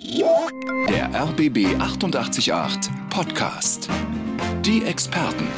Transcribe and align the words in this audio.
Der 0.00 1.10
RBB 1.12 1.74
888 1.80 2.52
Podcast. 3.10 3.88
Die 4.64 4.84
Experten. 4.84 5.48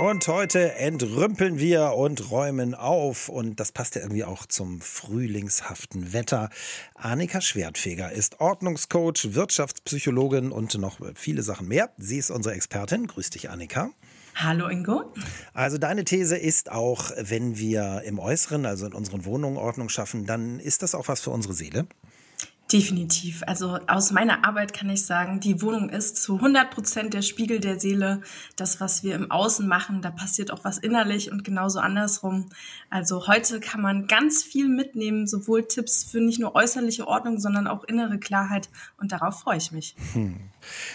Und 0.00 0.28
heute 0.28 0.74
entrümpeln 0.74 1.58
wir 1.58 1.94
und 1.94 2.30
räumen 2.30 2.76
auf. 2.76 3.28
Und 3.28 3.58
das 3.58 3.72
passt 3.72 3.96
ja 3.96 4.02
irgendwie 4.02 4.22
auch 4.22 4.46
zum 4.46 4.80
frühlingshaften 4.80 6.12
Wetter. 6.12 6.48
Annika 6.94 7.40
Schwertfeger 7.40 8.12
ist 8.12 8.38
Ordnungscoach, 8.40 9.34
Wirtschaftspsychologin 9.34 10.52
und 10.52 10.78
noch 10.78 11.00
viele 11.16 11.42
Sachen 11.42 11.66
mehr. 11.66 11.90
Sie 11.96 12.18
ist 12.18 12.30
unsere 12.30 12.54
Expertin. 12.54 13.08
Grüß 13.08 13.30
dich, 13.30 13.50
Annika. 13.50 13.90
Hallo 14.36 14.68
Ingo. 14.68 15.12
Also 15.54 15.76
deine 15.76 16.04
These 16.04 16.36
ist 16.36 16.70
auch, 16.70 17.10
wenn 17.18 17.58
wir 17.58 18.02
im 18.04 18.20
Äußeren, 18.20 18.64
also 18.64 18.86
in 18.86 18.92
unseren 18.92 19.24
Wohnungen 19.24 19.56
Ordnung 19.56 19.88
schaffen, 19.88 20.24
dann 20.24 20.60
ist 20.60 20.84
das 20.84 20.94
auch 20.94 21.08
was 21.08 21.20
für 21.20 21.30
unsere 21.30 21.54
Seele? 21.54 21.88
Definitiv. 22.70 23.42
Also 23.46 23.78
aus 23.86 24.10
meiner 24.10 24.44
Arbeit 24.44 24.74
kann 24.74 24.90
ich 24.90 25.06
sagen, 25.06 25.40
die 25.40 25.62
Wohnung 25.62 25.88
ist 25.88 26.22
zu 26.22 26.34
100 26.34 26.70
Prozent 26.70 27.14
der 27.14 27.22
Spiegel 27.22 27.60
der 27.60 27.80
Seele. 27.80 28.20
Das, 28.56 28.78
was 28.78 29.02
wir 29.02 29.14
im 29.14 29.30
Außen 29.30 29.66
machen, 29.66 30.02
da 30.02 30.10
passiert 30.10 30.50
auch 30.50 30.64
was 30.64 30.76
innerlich 30.76 31.32
und 31.32 31.44
genauso 31.44 31.78
andersrum. 31.78 32.50
Also 32.90 33.26
heute 33.26 33.60
kann 33.60 33.80
man 33.80 34.06
ganz 34.06 34.42
viel 34.42 34.68
mitnehmen, 34.68 35.26
sowohl 35.26 35.66
Tipps 35.66 36.04
für 36.04 36.20
nicht 36.20 36.40
nur 36.40 36.54
äußerliche 36.54 37.08
Ordnung, 37.08 37.40
sondern 37.40 37.66
auch 37.66 37.84
innere 37.84 38.18
Klarheit. 38.18 38.68
Und 38.98 39.12
darauf 39.12 39.40
freue 39.40 39.56
ich 39.56 39.72
mich. 39.72 39.96
Hm. 40.12 40.36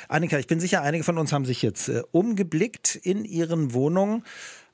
Annika, 0.07 0.37
ich 0.37 0.47
bin 0.47 0.59
sicher, 0.59 0.83
einige 0.83 1.03
von 1.03 1.17
uns 1.17 1.33
haben 1.33 1.45
sich 1.45 1.63
jetzt 1.63 1.89
äh, 1.89 2.03
umgeblickt 2.11 2.95
in 2.95 3.25
ihren 3.25 3.73
Wohnungen. 3.73 4.23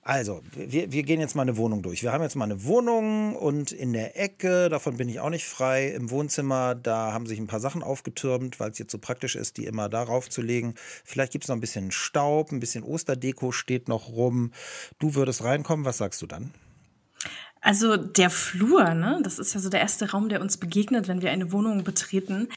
Also, 0.02 0.42
wir, 0.56 0.92
wir 0.92 1.04
gehen 1.04 1.20
jetzt 1.20 1.36
mal 1.36 1.42
eine 1.42 1.58
Wohnung 1.58 1.82
durch. 1.82 2.04
Wir 2.04 2.14
haben 2.14 2.24
jetzt 2.24 2.36
mal 2.36 2.46
eine 2.46 2.64
Wohnung 2.64 3.36
und 3.36 3.72
in 3.72 3.92
der 3.92 4.20
Ecke, 4.20 4.70
davon 4.70 4.96
bin 4.98 5.10
ich 5.10 5.20
auch 5.20 5.30
nicht 5.30 5.46
frei, 5.46 5.90
im 5.90 6.10
Wohnzimmer, 6.10 6.74
da 6.74 7.12
haben 7.12 7.28
sich 7.28 7.38
ein 7.38 7.48
paar 7.48 7.60
Sachen 7.60 7.84
aufgetürmt, 7.84 8.60
weil 8.60 8.72
es 8.72 8.80
jetzt 8.80 8.92
so 8.92 8.98
praktisch 8.98 9.36
ist, 9.36 9.58
die 9.58 9.66
immer 9.66 9.90
darauf 9.90 10.30
zu 10.30 10.42
legen. 10.42 10.74
Vielleicht 11.04 11.34
gibt 11.34 11.44
es 11.44 11.50
noch 11.50 11.58
ein 11.58 11.62
bisschen 11.62 11.92
Staub, 11.92 12.52
ein 12.52 12.62
bisschen 12.62 12.84
Osterdeko 12.84 13.52
steht 13.52 13.90
noch 13.90 14.10
rum. 14.10 14.54
Du 15.00 15.16
würdest 15.16 15.44
reinkommen, 15.44 15.86
was 15.86 15.98
sagst 15.98 16.22
du 16.22 16.28
dann? 16.28 16.54
Also 17.62 17.98
der 17.98 18.30
Flur, 18.30 18.94
ne, 18.94 19.20
das 19.22 19.38
ist 19.38 19.54
ja 19.54 19.60
so 19.60 19.70
der 19.70 19.82
erste 19.82 20.12
Raum, 20.12 20.30
der 20.30 20.40
uns 20.40 20.56
begegnet, 20.58 21.10
wenn 21.10 21.22
wir 21.22 21.32
eine 21.32 21.52
Wohnung 21.52 21.84
betreten 21.84 22.48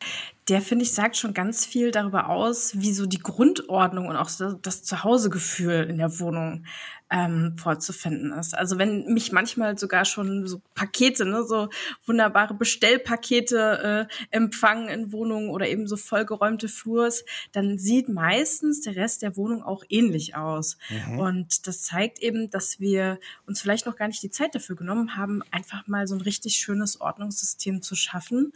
der, 0.49 0.61
finde 0.61 0.85
ich, 0.85 0.93
sagt 0.93 1.17
schon 1.17 1.35
ganz 1.35 1.65
viel 1.65 1.93
darüber 1.93 2.29
aus, 2.29 2.81
wie 2.81 2.93
so 2.93 3.07
die 3.07 3.21
Grundordnung 3.21 4.09
und 4.09 4.17
auch 4.17 4.31
das 4.61 4.83
Zuhausegefühl 4.83 5.85
in 5.89 5.99
der 5.99 6.19
Wohnung 6.19 6.65
ähm, 7.13 7.57
vorzufinden 7.59 8.33
ist. 8.33 8.57
Also 8.57 8.79
wenn 8.79 9.05
mich 9.13 9.33
manchmal 9.33 9.79
sogar 9.79 10.05
schon 10.05 10.47
so 10.47 10.63
Pakete, 10.75 11.27
ne, 11.27 11.45
so 11.45 11.69
wunderbare 12.07 12.55
Bestellpakete 12.55 14.09
äh, 14.09 14.37
empfangen 14.37 14.89
in 14.89 15.13
Wohnungen 15.13 15.51
oder 15.51 15.69
eben 15.69 15.87
so 15.87 15.97
vollgeräumte 15.97 16.69
Flurs, 16.69 17.25
dann 17.53 17.79
sieht 17.79 18.09
meistens 18.09 18.81
der 18.81 18.97
Rest 18.97 19.21
der 19.21 19.37
Wohnung 19.37 19.63
auch 19.63 19.85
ähnlich 19.91 20.37
aus. 20.37 20.79
Mhm. 20.89 21.19
Und 21.19 21.67
das 21.67 21.83
zeigt 21.83 22.19
eben, 22.21 22.49
dass 22.49 22.81
wir 22.81 23.21
uns 23.47 23.61
vielleicht 23.61 23.85
noch 23.85 23.97
gar 23.97 24.09
nicht 24.09 24.23
die 24.23 24.31
Zeit 24.31 24.55
dafür 24.55 24.75
genommen 24.75 25.15
haben, 25.17 25.43
einfach 25.51 25.87
mal 25.87 26.07
so 26.09 26.15
ein 26.15 26.23
richtig 26.23 26.55
schönes 26.55 27.01
Ordnungssystem 27.01 27.83
zu 27.83 27.95
schaffen. 27.95 28.53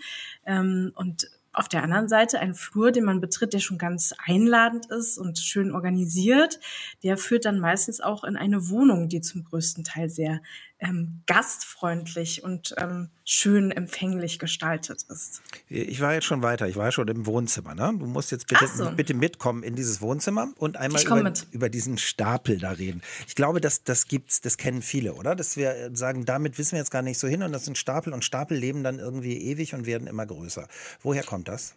Ähm, 0.46 0.92
und 0.94 1.28
auf 1.56 1.68
der 1.68 1.82
anderen 1.82 2.06
Seite 2.06 2.38
ein 2.38 2.54
Flur, 2.54 2.92
den 2.92 3.04
man 3.04 3.20
betritt, 3.20 3.54
der 3.54 3.60
schon 3.60 3.78
ganz 3.78 4.14
einladend 4.24 4.86
ist 4.90 5.16
und 5.16 5.38
schön 5.38 5.72
organisiert, 5.72 6.60
der 7.02 7.16
führt 7.16 7.46
dann 7.46 7.58
meistens 7.58 8.02
auch 8.02 8.24
in 8.24 8.36
eine 8.36 8.68
Wohnung, 8.68 9.08
die 9.08 9.22
zum 9.22 9.42
größten 9.42 9.82
Teil 9.82 10.10
sehr 10.10 10.42
ähm, 10.78 11.22
gastfreundlich 11.26 12.44
und 12.44 12.74
ähm, 12.76 13.08
schön 13.24 13.70
empfänglich 13.70 14.38
gestaltet 14.38 15.04
ist. 15.08 15.40
Ich 15.68 16.00
war 16.00 16.12
jetzt 16.12 16.24
schon 16.24 16.42
weiter, 16.42 16.68
ich 16.68 16.76
war 16.76 16.92
schon 16.92 17.08
im 17.08 17.24
Wohnzimmer. 17.24 17.74
Ne? 17.74 17.94
Du 17.98 18.06
musst 18.06 18.30
jetzt 18.30 18.46
bitte, 18.46 18.66
so. 18.68 18.90
bitte 18.90 19.14
mitkommen 19.14 19.62
in 19.62 19.74
dieses 19.74 20.02
Wohnzimmer 20.02 20.48
und 20.58 20.76
einmal 20.76 21.02
über, 21.02 21.32
über, 21.50 21.68
diesen 21.70 21.96
Stapel 21.96 22.58
da 22.58 22.72
reden. 22.72 23.02
Ich 23.26 23.34
glaube, 23.34 23.60
das, 23.60 23.84
das 23.84 24.06
gibt's, 24.06 24.42
das 24.42 24.58
kennen 24.58 24.82
viele, 24.82 25.14
oder? 25.14 25.34
Dass 25.34 25.56
wir 25.56 25.90
sagen, 25.94 26.26
damit 26.26 26.58
wissen 26.58 26.72
wir 26.72 26.80
jetzt 26.80 26.90
gar 26.90 27.02
nicht 27.02 27.18
so 27.18 27.26
hin 27.26 27.42
und 27.42 27.52
das 27.52 27.64
sind 27.64 27.78
Stapel 27.78 28.12
und 28.12 28.24
Stapel 28.24 28.58
leben 28.58 28.84
dann 28.84 28.98
irgendwie 28.98 29.38
ewig 29.38 29.74
und 29.74 29.86
werden 29.86 30.06
immer 30.06 30.26
größer. 30.26 30.68
Woher 31.02 31.22
kommt 31.22 31.48
das? 31.48 31.74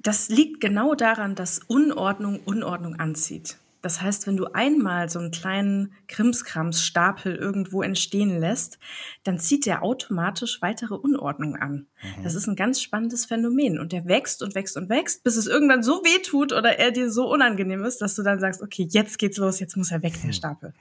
Das 0.00 0.28
liegt 0.28 0.60
genau 0.60 0.94
daran, 0.94 1.34
dass 1.34 1.58
Unordnung 1.66 2.38
Unordnung 2.44 3.00
anzieht. 3.00 3.58
Das 3.80 4.02
heißt, 4.02 4.26
wenn 4.26 4.36
du 4.36 4.46
einmal 4.46 5.08
so 5.08 5.20
einen 5.20 5.30
kleinen 5.30 5.92
Krimskramsstapel 6.08 7.36
irgendwo 7.36 7.82
entstehen 7.82 8.40
lässt, 8.40 8.78
dann 9.22 9.38
zieht 9.38 9.66
der 9.66 9.82
automatisch 9.82 10.60
weitere 10.62 10.94
Unordnung 10.94 11.56
an. 11.56 11.86
Mhm. 12.02 12.24
Das 12.24 12.34
ist 12.34 12.48
ein 12.48 12.56
ganz 12.56 12.82
spannendes 12.82 13.26
Phänomen 13.26 13.78
und 13.78 13.92
der 13.92 14.06
wächst 14.06 14.42
und 14.42 14.56
wächst 14.56 14.76
und 14.76 14.88
wächst, 14.88 15.22
bis 15.22 15.36
es 15.36 15.46
irgendwann 15.46 15.84
so 15.84 16.02
weh 16.04 16.20
tut 16.22 16.52
oder 16.52 16.78
er 16.78 16.90
dir 16.90 17.10
so 17.10 17.32
unangenehm 17.32 17.84
ist, 17.84 18.00
dass 18.00 18.16
du 18.16 18.22
dann 18.22 18.40
sagst, 18.40 18.62
okay, 18.62 18.88
jetzt 18.90 19.18
geht's 19.18 19.38
los, 19.38 19.60
jetzt 19.60 19.76
muss 19.76 19.92
er 19.92 20.02
weg, 20.02 20.14
der 20.14 20.28
mhm. 20.28 20.32
Stapel. 20.32 20.74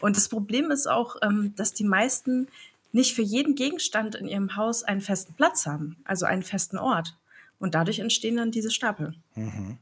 Und 0.00 0.16
das 0.16 0.28
Problem 0.28 0.70
ist 0.70 0.88
auch, 0.88 1.16
ähm, 1.22 1.54
dass 1.56 1.74
die 1.74 1.84
meisten 1.84 2.46
nicht 2.92 3.14
für 3.14 3.22
jeden 3.22 3.54
Gegenstand 3.54 4.14
in 4.14 4.28
ihrem 4.28 4.56
Haus 4.56 4.82
einen 4.84 5.00
festen 5.00 5.34
Platz 5.34 5.66
haben, 5.66 5.96
also 6.04 6.24
einen 6.24 6.42
festen 6.42 6.78
Ort. 6.78 7.16
Und 7.60 7.74
dadurch 7.74 7.98
entstehen 7.98 8.36
dann 8.36 8.52
diese 8.52 8.70
Stapel. 8.70 9.14
Mhm. 9.34 9.78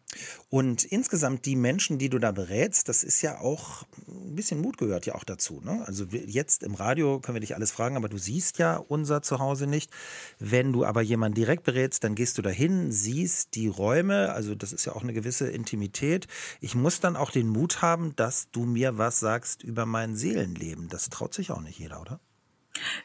Und 0.48 0.84
insgesamt 0.84 1.44
die 1.44 1.56
Menschen, 1.56 1.98
die 1.98 2.08
du 2.08 2.18
da 2.18 2.32
berätst, 2.32 2.88
das 2.88 3.04
ist 3.04 3.20
ja 3.20 3.38
auch 3.38 3.84
ein 4.08 4.34
bisschen 4.34 4.62
Mut 4.62 4.78
gehört 4.78 5.04
ja 5.04 5.14
auch 5.14 5.24
dazu. 5.24 5.60
Ne? 5.62 5.84
Also 5.86 6.04
jetzt 6.04 6.62
im 6.62 6.74
Radio 6.74 7.20
können 7.20 7.36
wir 7.36 7.40
dich 7.40 7.54
alles 7.54 7.72
fragen, 7.72 7.96
aber 7.96 8.08
du 8.08 8.16
siehst 8.16 8.58
ja 8.58 8.76
unser 8.76 9.20
Zuhause 9.20 9.66
nicht. 9.66 9.90
Wenn 10.38 10.72
du 10.72 10.86
aber 10.86 11.02
jemanden 11.02 11.34
direkt 11.34 11.64
berätst, 11.64 12.02
dann 12.02 12.14
gehst 12.14 12.38
du 12.38 12.42
dahin, 12.42 12.92
siehst 12.92 13.54
die 13.54 13.68
Räume. 13.68 14.32
Also 14.32 14.54
das 14.54 14.72
ist 14.72 14.86
ja 14.86 14.94
auch 14.94 15.02
eine 15.02 15.12
gewisse 15.12 15.50
Intimität. 15.50 16.28
Ich 16.62 16.74
muss 16.74 17.00
dann 17.00 17.14
auch 17.14 17.30
den 17.30 17.48
Mut 17.48 17.82
haben, 17.82 18.16
dass 18.16 18.50
du 18.52 18.64
mir 18.64 18.96
was 18.96 19.20
sagst 19.20 19.62
über 19.62 19.84
mein 19.84 20.16
Seelenleben. 20.16 20.88
Das 20.88 21.10
traut 21.10 21.34
sich 21.34 21.50
auch 21.50 21.60
nicht 21.60 21.78
jeder, 21.78 22.00
oder? 22.00 22.20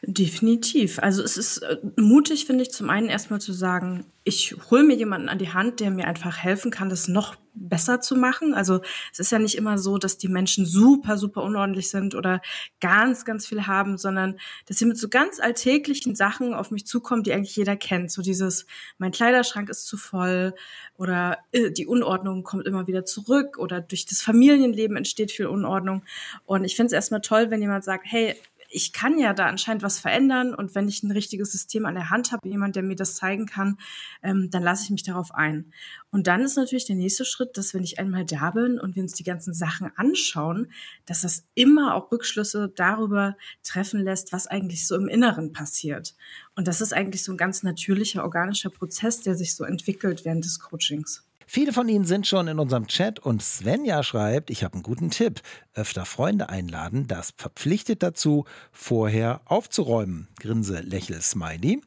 Definitiv. 0.02 0.98
Also 0.98 1.22
es 1.22 1.36
ist 1.36 1.58
äh, 1.58 1.78
mutig, 1.96 2.46
finde 2.46 2.62
ich, 2.62 2.72
zum 2.72 2.90
einen 2.90 3.08
erstmal 3.08 3.40
zu 3.40 3.52
sagen, 3.52 4.06
ich 4.24 4.54
hole 4.70 4.84
mir 4.84 4.94
jemanden 4.94 5.28
an 5.28 5.38
die 5.38 5.52
Hand, 5.52 5.80
der 5.80 5.90
mir 5.90 6.06
einfach 6.06 6.38
helfen 6.38 6.70
kann, 6.70 6.88
das 6.88 7.08
noch 7.08 7.36
besser 7.54 8.00
zu 8.00 8.16
machen. 8.16 8.54
Also 8.54 8.80
es 9.12 9.18
ist 9.18 9.32
ja 9.32 9.38
nicht 9.38 9.56
immer 9.56 9.78
so, 9.78 9.98
dass 9.98 10.16
die 10.16 10.28
Menschen 10.28 10.64
super, 10.64 11.18
super 11.18 11.42
unordentlich 11.42 11.90
sind 11.90 12.14
oder 12.14 12.40
ganz, 12.80 13.24
ganz 13.24 13.46
viel 13.46 13.66
haben, 13.66 13.98
sondern 13.98 14.38
dass 14.66 14.78
sie 14.78 14.86
mit 14.86 14.96
so 14.96 15.08
ganz 15.08 15.40
alltäglichen 15.40 16.14
Sachen 16.14 16.54
auf 16.54 16.70
mich 16.70 16.86
zukommen, 16.86 17.24
die 17.24 17.32
eigentlich 17.32 17.56
jeder 17.56 17.76
kennt. 17.76 18.10
So 18.10 18.22
dieses, 18.22 18.66
mein 18.98 19.10
Kleiderschrank 19.10 19.68
ist 19.68 19.86
zu 19.86 19.96
voll 19.96 20.54
oder 20.96 21.38
äh, 21.50 21.70
die 21.70 21.86
Unordnung 21.86 22.42
kommt 22.44 22.66
immer 22.66 22.86
wieder 22.86 23.04
zurück 23.04 23.58
oder 23.58 23.80
durch 23.80 24.06
das 24.06 24.22
Familienleben 24.22 24.96
entsteht 24.96 25.32
viel 25.32 25.46
Unordnung. 25.46 26.04
Und 26.46 26.64
ich 26.64 26.76
finde 26.76 26.86
es 26.86 26.92
erstmal 26.92 27.22
toll, 27.22 27.50
wenn 27.50 27.60
jemand 27.60 27.84
sagt, 27.84 28.04
hey, 28.06 28.36
ich 28.72 28.92
kann 28.92 29.18
ja 29.18 29.34
da 29.34 29.46
anscheinend 29.46 29.82
was 29.82 29.98
verändern 29.98 30.54
und 30.54 30.74
wenn 30.74 30.88
ich 30.88 31.02
ein 31.02 31.10
richtiges 31.10 31.52
System 31.52 31.86
an 31.86 31.94
der 31.94 32.10
Hand 32.10 32.32
habe, 32.32 32.48
jemand, 32.48 32.74
der 32.74 32.82
mir 32.82 32.96
das 32.96 33.16
zeigen 33.16 33.46
kann, 33.46 33.76
ähm, 34.22 34.48
dann 34.50 34.62
lasse 34.62 34.84
ich 34.84 34.90
mich 34.90 35.02
darauf 35.02 35.34
ein. 35.34 35.72
Und 36.10 36.26
dann 36.26 36.40
ist 36.40 36.56
natürlich 36.56 36.86
der 36.86 36.96
nächste 36.96 37.24
Schritt, 37.24 37.56
dass 37.56 37.74
wenn 37.74 37.84
ich 37.84 37.98
einmal 37.98 38.24
da 38.24 38.50
bin 38.50 38.80
und 38.80 38.96
wir 38.96 39.02
uns 39.02 39.12
die 39.12 39.24
ganzen 39.24 39.54
Sachen 39.54 39.90
anschauen, 39.96 40.72
dass 41.06 41.22
das 41.22 41.44
immer 41.54 41.94
auch 41.94 42.10
Rückschlüsse 42.10 42.72
darüber 42.74 43.36
treffen 43.62 44.02
lässt, 44.02 44.32
was 44.32 44.46
eigentlich 44.46 44.86
so 44.86 44.96
im 44.96 45.08
Inneren 45.08 45.52
passiert. 45.52 46.14
Und 46.56 46.66
das 46.66 46.80
ist 46.80 46.92
eigentlich 46.92 47.24
so 47.24 47.32
ein 47.32 47.38
ganz 47.38 47.62
natürlicher, 47.62 48.24
organischer 48.24 48.70
Prozess, 48.70 49.20
der 49.20 49.34
sich 49.34 49.54
so 49.54 49.64
entwickelt 49.64 50.24
während 50.24 50.44
des 50.44 50.60
Coachings. 50.60 51.24
Viele 51.54 51.74
von 51.74 51.86
Ihnen 51.86 52.06
sind 52.06 52.26
schon 52.26 52.48
in 52.48 52.58
unserem 52.58 52.86
Chat 52.86 53.18
und 53.18 53.42
Svenja 53.42 54.02
schreibt, 54.02 54.48
ich 54.48 54.64
habe 54.64 54.72
einen 54.72 54.82
guten 54.82 55.10
Tipp. 55.10 55.42
Öfter 55.74 56.06
Freunde 56.06 56.48
einladen, 56.48 57.08
das 57.08 57.34
verpflichtet 57.36 58.02
dazu, 58.02 58.46
vorher 58.72 59.42
aufzuräumen. 59.44 60.28
Grinse, 60.40 60.80
lächel, 60.80 61.20
Smiley. 61.20 61.82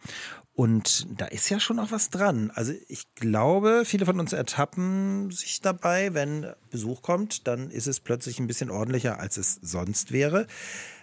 Und 0.54 1.08
da 1.20 1.26
ist 1.26 1.50
ja 1.50 1.60
schon 1.60 1.80
auch 1.80 1.90
was 1.90 2.12
dran. 2.12 2.52
Also 2.54 2.74
ich 2.88 3.16
glaube, 3.16 3.86
viele 3.86 4.06
von 4.06 4.20
uns 4.20 4.34
ertappen 4.34 5.32
sich 5.32 5.62
dabei, 5.62 6.14
wenn 6.14 6.46
Besuch 6.70 7.02
kommt, 7.02 7.48
dann 7.48 7.72
ist 7.72 7.88
es 7.88 8.00
plötzlich 8.00 8.38
ein 8.38 8.46
bisschen 8.46 8.70
ordentlicher, 8.70 9.20
als 9.20 9.38
es 9.38 9.56
sonst 9.64 10.12
wäre. 10.12 10.46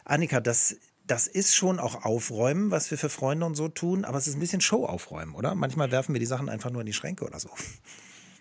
Annika, 0.05 0.39
das 0.39 0.77
das 1.05 1.27
ist 1.27 1.57
schon 1.57 1.81
auch 1.81 2.05
Aufräumen, 2.05 2.71
was 2.71 2.93
wir 2.93 2.97
für 2.97 3.09
Freunde 3.09 3.45
und 3.45 3.57
so 3.57 3.67
tun, 3.67 4.05
aber 4.05 4.19
es 4.19 4.29
ist 4.29 4.37
ein 4.37 4.41
bisschen 4.41 4.61
Show 4.61 4.87
aufräumen, 4.87 5.35
oder? 5.35 5.57
Manchmal 5.57 5.91
werfen 5.91 6.15
wir 6.15 6.21
die 6.21 6.27
Sachen 6.27 6.49
einfach 6.49 6.71
nur 6.71 6.83
in 6.83 6.87
die 6.87 6.93
Schränke 6.93 7.25
oder 7.25 7.41
so. 7.41 7.51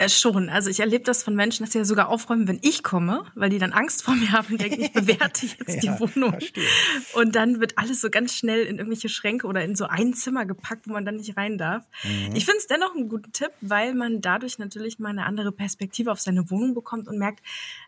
Äh, 0.01 0.09
schon. 0.09 0.49
Also 0.49 0.69
ich 0.69 0.79
erlebe 0.79 1.03
das 1.03 1.21
von 1.21 1.35
Menschen, 1.35 1.63
dass 1.63 1.73
sie 1.73 1.77
ja 1.77 1.85
sogar 1.85 2.09
aufräumen, 2.09 2.47
wenn 2.47 2.59
ich 2.63 2.81
komme, 2.81 3.23
weil 3.35 3.51
die 3.51 3.59
dann 3.59 3.71
Angst 3.71 4.01
vor 4.03 4.15
mir 4.15 4.31
haben 4.31 4.53
und 4.53 4.61
denken, 4.61 4.81
ich 4.81 4.93
bewerte 4.93 5.45
jetzt 5.45 5.83
ja, 5.83 5.95
die 5.95 5.99
Wohnung. 5.99 6.31
Verstehe. 6.31 6.67
Und 7.13 7.35
dann 7.35 7.59
wird 7.59 7.77
alles 7.77 8.01
so 8.01 8.09
ganz 8.09 8.35
schnell 8.35 8.65
in 8.65 8.77
irgendwelche 8.77 9.09
Schränke 9.09 9.45
oder 9.45 9.63
in 9.63 9.75
so 9.75 9.85
ein 9.85 10.15
Zimmer 10.15 10.45
gepackt, 10.45 10.87
wo 10.87 10.93
man 10.93 11.05
dann 11.05 11.17
nicht 11.17 11.37
rein 11.37 11.59
darf. 11.59 11.85
Mhm. 12.03 12.35
Ich 12.35 12.45
finde 12.45 12.57
es 12.57 12.67
dennoch 12.67 12.95
einen 12.95 13.09
guten 13.09 13.31
Tipp, 13.31 13.51
weil 13.61 13.93
man 13.93 14.21
dadurch 14.21 14.57
natürlich 14.57 14.97
mal 14.97 15.09
eine 15.09 15.25
andere 15.25 15.51
Perspektive 15.51 16.11
auf 16.11 16.19
seine 16.19 16.49
Wohnung 16.49 16.73
bekommt 16.73 17.07
und 17.07 17.19
merkt, 17.19 17.41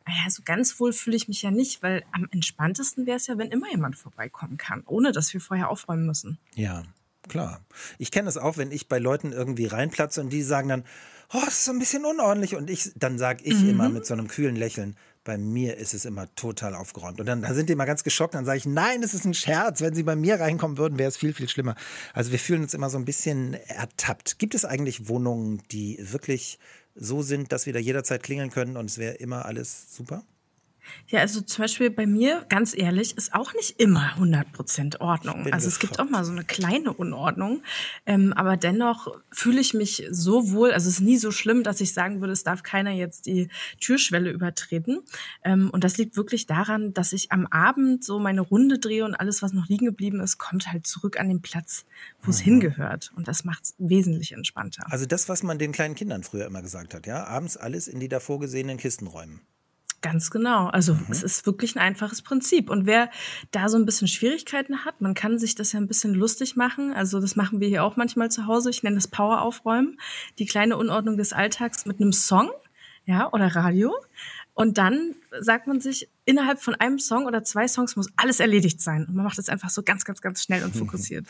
naja, 0.06 0.30
so 0.30 0.44
ganz 0.45 0.80
wohl 0.80 0.94
fühle 0.94 1.15
ich 1.15 1.27
mich 1.27 1.42
ja 1.42 1.50
nicht, 1.50 1.81
weil 1.81 2.04
am 2.12 2.27
entspanntesten 2.31 3.07
wäre 3.07 3.18
es 3.18 3.25
ja, 3.25 3.39
wenn 3.39 3.50
immer 3.50 3.71
jemand 3.71 3.95
vorbeikommen 3.95 4.57
kann, 4.57 4.83
ohne 4.86 5.13
dass 5.13 5.33
wir 5.33 5.42
vorher 5.42 5.69
aufräumen 5.69 6.06
müssen. 6.06 6.38
Ja, 6.54 6.83
klar. 7.30 7.62
Ich 7.98 8.12
kenne 8.12 8.30
es 8.30 8.38
auch, 8.38 8.58
wenn 8.58 8.72
ich 8.72 8.88
bei 8.88 9.00
Leuten 9.00 9.31
irgendwie 9.31 9.66
reinplatze 9.66 10.22
und 10.22 10.30
die 10.30 10.44
sagen 10.44 10.70
dann, 10.70 10.84
oh, 11.34 11.42
es 11.48 11.54
ist 11.54 11.66
so 11.66 11.72
ein 11.72 11.80
bisschen 11.80 12.06
unordentlich. 12.06 12.56
Und 12.56 12.70
ich, 12.70 12.92
dann 12.96 13.18
sage 13.18 13.44
ich 13.44 13.56
mhm. 13.56 13.70
immer 13.70 13.90
mit 13.90 14.06
so 14.06 14.14
einem 14.14 14.28
kühlen 14.28 14.56
Lächeln, 14.56 14.96
bei 15.24 15.38
mir 15.38 15.78
ist 15.78 15.94
es 15.94 16.06
immer 16.06 16.34
total 16.36 16.75
aufgeräumt. 16.75 17.20
Und 17.20 17.25
dann, 17.25 17.42
dann 17.42 17.56
sind 17.56 17.70
die 17.70 17.74
immer 17.74 17.86
ganz 17.86 18.04
geschockt. 18.04 18.34
Dann 18.34 18.46
sage 18.46 18.58
ich, 18.58 18.66
nein, 18.66 19.02
es 19.04 19.14
ist 19.14 19.25
ein 19.25 19.34
Scherz. 19.34 19.81
Wenn 19.81 19.96
sie 19.96 20.04
bei 20.04 20.16
mir 20.16 20.40
reinkommen 20.40 20.78
würden, 20.78 20.98
wäre 20.98 21.08
es 21.08 21.18
viel, 21.18 21.34
viel 21.34 21.48
schlimmer. 21.48 21.75
Also 22.14 22.31
wir 22.31 22.40
fühlen 22.40 22.64
uns 22.64 22.74
immer 22.74 22.90
so 22.90 22.98
ein 22.98 23.06
bisschen 23.06 23.54
ertappt. 23.54 24.38
Gibt 24.38 24.54
es 24.54 24.66
eigentlich 24.66 25.08
Wohnungen, 25.08 25.62
die 25.72 25.98
wirklich 26.02 26.60
so 26.96 27.22
sind, 27.22 27.52
dass 27.52 27.66
wir 27.66 27.74
da 27.74 27.80
jederzeit 27.80 28.22
klingeln 28.22 28.52
können 28.52 28.78
und 28.78 28.90
es 28.90 28.98
wäre 28.98 29.16
immer 29.16 29.46
alles 29.46 29.96
super? 29.96 30.24
Ja, 31.08 31.20
also 31.20 31.42
zum 31.42 31.64
Beispiel 31.64 31.90
bei 31.90 32.06
mir, 32.06 32.46
ganz 32.50 32.76
ehrlich, 32.76 33.18
ist 33.18 33.34
auch 33.34 33.54
nicht 33.54 33.80
immer 33.80 34.14
100% 34.18 35.00
Ordnung. 35.00 35.52
Also 35.52 35.68
es 35.68 35.80
gibt 35.80 36.00
auch 36.00 36.10
mal 36.10 36.24
so 36.26 36.32
eine 36.32 36.44
kleine 36.44 36.94
Unordnung. 36.94 37.62
Ähm, 38.06 38.34
aber 38.34 38.58
dennoch 38.58 39.16
fühle 39.32 39.62
ich 39.62 39.74
mich 39.74 40.08
so 40.10 40.52
wohl, 40.52 40.72
also 40.72 40.90
es 40.90 40.96
ist 40.96 41.02
nie 41.02 41.18
so 41.18 41.32
schlimm, 41.32 41.64
dass 41.64 41.82
ich 41.82 41.94
sagen 41.94 42.22
würde, 42.22 42.34
es 42.34 42.44
darf 42.44 42.64
keiner 42.64 42.92
jetzt 42.92 43.26
die 43.26 43.50
Türschwelle 43.80 44.32
übertreten. 44.32 45.02
Ähm, 45.44 45.70
und 45.70 45.84
das 45.84 45.98
liegt 45.98 46.16
wirklich 46.18 46.46
daran, 46.46 46.94
dass 46.94 47.14
ich 47.14 47.32
am 47.32 47.48
Abend 47.48 48.04
so 48.04 48.20
meine 48.20 48.42
Runde 48.42 48.80
drehe 48.80 49.06
und 49.06 49.16
alles, 49.16 49.42
was 49.42 49.54
noch 49.54 49.68
liegen 49.68 49.86
geblieben 49.86 50.20
ist, 50.20 50.38
kommt 50.38 50.72
halt 50.72 50.88
zurück 50.88 51.20
an 51.20 51.28
den 51.28 51.42
Platz, 51.42 51.86
wo 52.22 52.32
es 52.32 52.40
mhm. 52.40 52.46
hingehört. 52.46 53.12
Und 53.16 53.28
das 53.28 53.44
macht 53.44 53.64
es 53.64 53.76
wesentlich 53.78 54.32
entspannter. 54.32 54.86
Also 54.90 55.06
das, 55.06 55.30
was 55.30 55.44
man 55.44 55.60
den 55.60 55.72
kleinen 55.72 55.96
Kindern 55.96 56.24
früher 56.24 56.46
immer 56.46 56.62
gesagt 56.62 56.94
hat, 56.94 57.08
ja, 57.08 57.26
abends 57.26 57.58
alles 57.58 57.88
in 57.88 58.00
die 58.00 58.10
davor 58.10 58.40
gesehenen 58.40 58.78
Kisten 58.78 59.08
räumen. 59.08 59.42
Ganz 60.04 60.32
genau. 60.32 60.68
Also 60.68 60.96
mhm. 60.96 61.06
es 61.10 61.24
ist 61.24 61.46
wirklich 61.46 61.78
ein 61.78 61.80
einfaches 61.80 62.22
Prinzip. 62.22 62.70
Und 62.70 62.86
wer 62.86 63.10
da 63.52 63.70
so 63.70 63.78
ein 63.78 63.86
bisschen 63.86 64.10
Schwierigkeiten 64.10 64.84
hat, 64.84 65.00
man 65.00 65.14
kann 65.14 65.40
sich 65.40 65.56
das 65.56 65.72
ja 65.72 65.80
ein 65.80 65.88
bisschen 65.88 66.14
lustig 66.14 66.58
machen. 66.58 66.94
Also 66.94 67.22
das 67.22 67.38
machen 67.38 67.62
wir 67.62 67.70
hier 67.70 67.86
auch 67.86 67.96
manchmal 67.96 68.30
zu 68.30 68.46
Hause. 68.46 68.70
Ich 68.70 68.84
nenne 68.84 68.98
das 68.98 69.08
Power 69.08 69.42
aufräumen. 69.42 69.98
Die 70.40 70.46
kleine 70.46 70.76
Unordnung 70.76 71.16
des 71.16 71.32
Alltags 71.32 71.86
mit 71.86 72.02
einem 72.02 72.12
Song, 72.12 72.52
ja, 73.06 73.32
oder 73.32 73.56
Radio. 73.56 73.96
Und 74.56 74.78
dann 74.78 75.16
sagt 75.40 75.66
man 75.66 75.82
sich, 75.82 76.10
innerhalb 76.26 76.62
von 76.62 76.76
einem 76.76 77.00
Song 77.00 77.26
oder 77.26 77.44
zwei 77.44 77.68
Songs 77.68 77.96
muss 77.96 78.08
alles 78.18 78.40
erledigt 78.40 78.82
sein. 78.82 79.06
Und 79.08 79.16
man 79.16 79.26
macht 79.26 79.40
das 79.40 79.50
einfach 79.50 79.72
so 79.72 79.82
ganz, 79.82 80.06
ganz, 80.06 80.22
ganz 80.22 80.44
schnell 80.44 80.64
und 80.64 80.76
fokussiert. 80.78 81.26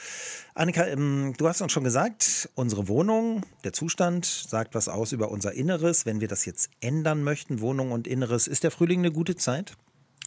Annika, 0.55 0.85
ähm, 0.85 1.33
du 1.37 1.47
hast 1.47 1.61
uns 1.61 1.71
schon 1.71 1.85
gesagt, 1.85 2.49
unsere 2.55 2.89
Wohnung, 2.89 3.45
der 3.63 3.71
Zustand 3.71 4.25
sagt 4.25 4.75
was 4.75 4.89
aus 4.89 5.13
über 5.13 5.31
unser 5.31 5.53
Inneres. 5.53 6.05
Wenn 6.05 6.19
wir 6.19 6.27
das 6.27 6.45
jetzt 6.45 6.69
ändern 6.81 7.23
möchten, 7.23 7.61
Wohnung 7.61 7.91
und 7.91 8.07
Inneres, 8.07 8.47
ist 8.47 8.63
der 8.63 8.71
Frühling 8.71 8.99
eine 8.99 9.11
gute 9.11 9.37
Zeit? 9.37 9.77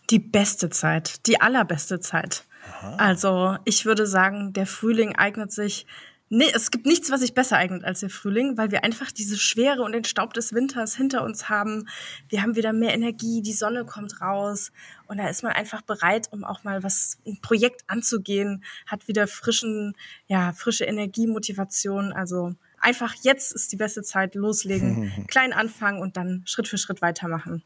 Die 0.08 0.18
beste 0.18 0.70
Zeit, 0.70 1.26
die 1.26 1.40
allerbeste 1.40 2.00
Zeit. 2.00 2.44
Aha. 2.80 2.96
Also 2.96 3.56
ich 3.64 3.84
würde 3.84 4.06
sagen, 4.06 4.54
der 4.54 4.66
Frühling 4.66 5.14
eignet 5.16 5.52
sich 5.52 5.86
Nee, 6.28 6.50
es 6.52 6.72
gibt 6.72 6.86
nichts, 6.86 7.12
was 7.12 7.20
sich 7.20 7.34
besser 7.34 7.56
eignet 7.56 7.84
als 7.84 8.00
der 8.00 8.10
Frühling, 8.10 8.56
weil 8.56 8.72
wir 8.72 8.82
einfach 8.82 9.12
diese 9.12 9.36
Schwere 9.36 9.82
und 9.82 9.92
den 9.92 10.02
Staub 10.02 10.34
des 10.34 10.52
Winters 10.52 10.96
hinter 10.96 11.22
uns 11.22 11.48
haben. 11.48 11.88
Wir 12.28 12.42
haben 12.42 12.56
wieder 12.56 12.72
mehr 12.72 12.94
Energie, 12.94 13.42
die 13.42 13.52
Sonne 13.52 13.84
kommt 13.84 14.20
raus 14.20 14.72
und 15.06 15.18
da 15.18 15.28
ist 15.28 15.44
man 15.44 15.52
einfach 15.52 15.82
bereit, 15.82 16.28
um 16.32 16.42
auch 16.42 16.64
mal 16.64 16.82
was, 16.82 17.18
ein 17.24 17.38
Projekt 17.40 17.84
anzugehen, 17.86 18.64
hat 18.86 19.06
wieder 19.06 19.28
frischen, 19.28 19.94
ja, 20.26 20.52
frische 20.52 20.84
Energie, 20.84 21.28
Motivation. 21.28 22.12
Also 22.12 22.54
einfach 22.80 23.14
jetzt 23.22 23.52
ist 23.52 23.70
die 23.70 23.76
beste 23.76 24.02
Zeit, 24.02 24.34
loslegen, 24.34 25.12
klein 25.28 25.52
anfangen 25.52 26.00
und 26.00 26.16
dann 26.16 26.42
Schritt 26.44 26.66
für 26.66 26.78
Schritt 26.78 27.02
weitermachen. 27.02 27.62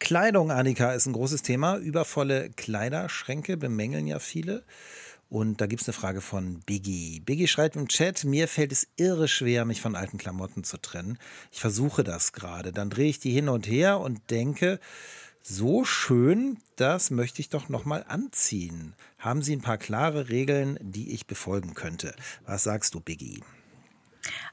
Kleidung, 0.00 0.50
Annika, 0.50 0.92
ist 0.92 1.06
ein 1.06 1.12
großes 1.12 1.42
Thema. 1.42 1.76
Übervolle 1.76 2.50
Kleiderschränke 2.50 3.56
bemängeln 3.56 4.08
ja 4.08 4.18
viele. 4.18 4.64
Und 5.36 5.60
da 5.60 5.66
gibt 5.66 5.82
es 5.82 5.88
eine 5.88 5.92
Frage 5.92 6.22
von 6.22 6.60
Biggie. 6.60 7.20
Biggie 7.20 7.46
schreibt 7.46 7.76
im 7.76 7.88
Chat, 7.88 8.24
mir 8.24 8.48
fällt 8.48 8.72
es 8.72 8.88
irre 8.96 9.28
schwer, 9.28 9.66
mich 9.66 9.82
von 9.82 9.94
alten 9.94 10.16
Klamotten 10.16 10.64
zu 10.64 10.78
trennen. 10.78 11.18
Ich 11.52 11.60
versuche 11.60 12.04
das 12.04 12.32
gerade. 12.32 12.72
Dann 12.72 12.88
drehe 12.88 13.10
ich 13.10 13.18
die 13.18 13.32
hin 13.32 13.50
und 13.50 13.66
her 13.68 14.00
und 14.00 14.30
denke, 14.30 14.80
so 15.42 15.84
schön, 15.84 16.56
das 16.76 17.10
möchte 17.10 17.42
ich 17.42 17.50
doch 17.50 17.68
nochmal 17.68 18.02
anziehen. 18.08 18.94
Haben 19.18 19.42
Sie 19.42 19.54
ein 19.54 19.60
paar 19.60 19.76
klare 19.76 20.30
Regeln, 20.30 20.78
die 20.80 21.12
ich 21.12 21.26
befolgen 21.26 21.74
könnte? 21.74 22.16
Was 22.46 22.62
sagst 22.62 22.94
du, 22.94 23.00
Biggie? 23.00 23.42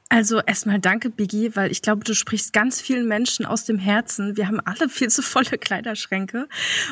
Also 0.08 0.40
erstmal 0.40 0.78
danke, 0.78 1.10
Biggie, 1.10 1.56
weil 1.56 1.72
ich 1.72 1.82
glaube, 1.82 2.04
du 2.04 2.14
sprichst 2.14 2.52
ganz 2.52 2.80
vielen 2.80 3.08
Menschen 3.08 3.46
aus 3.46 3.64
dem 3.64 3.78
Herzen. 3.78 4.36
Wir 4.36 4.46
haben 4.46 4.60
alle 4.60 4.88
viel 4.88 5.08
zu 5.08 5.22
volle 5.22 5.58
Kleiderschränke. 5.58 6.48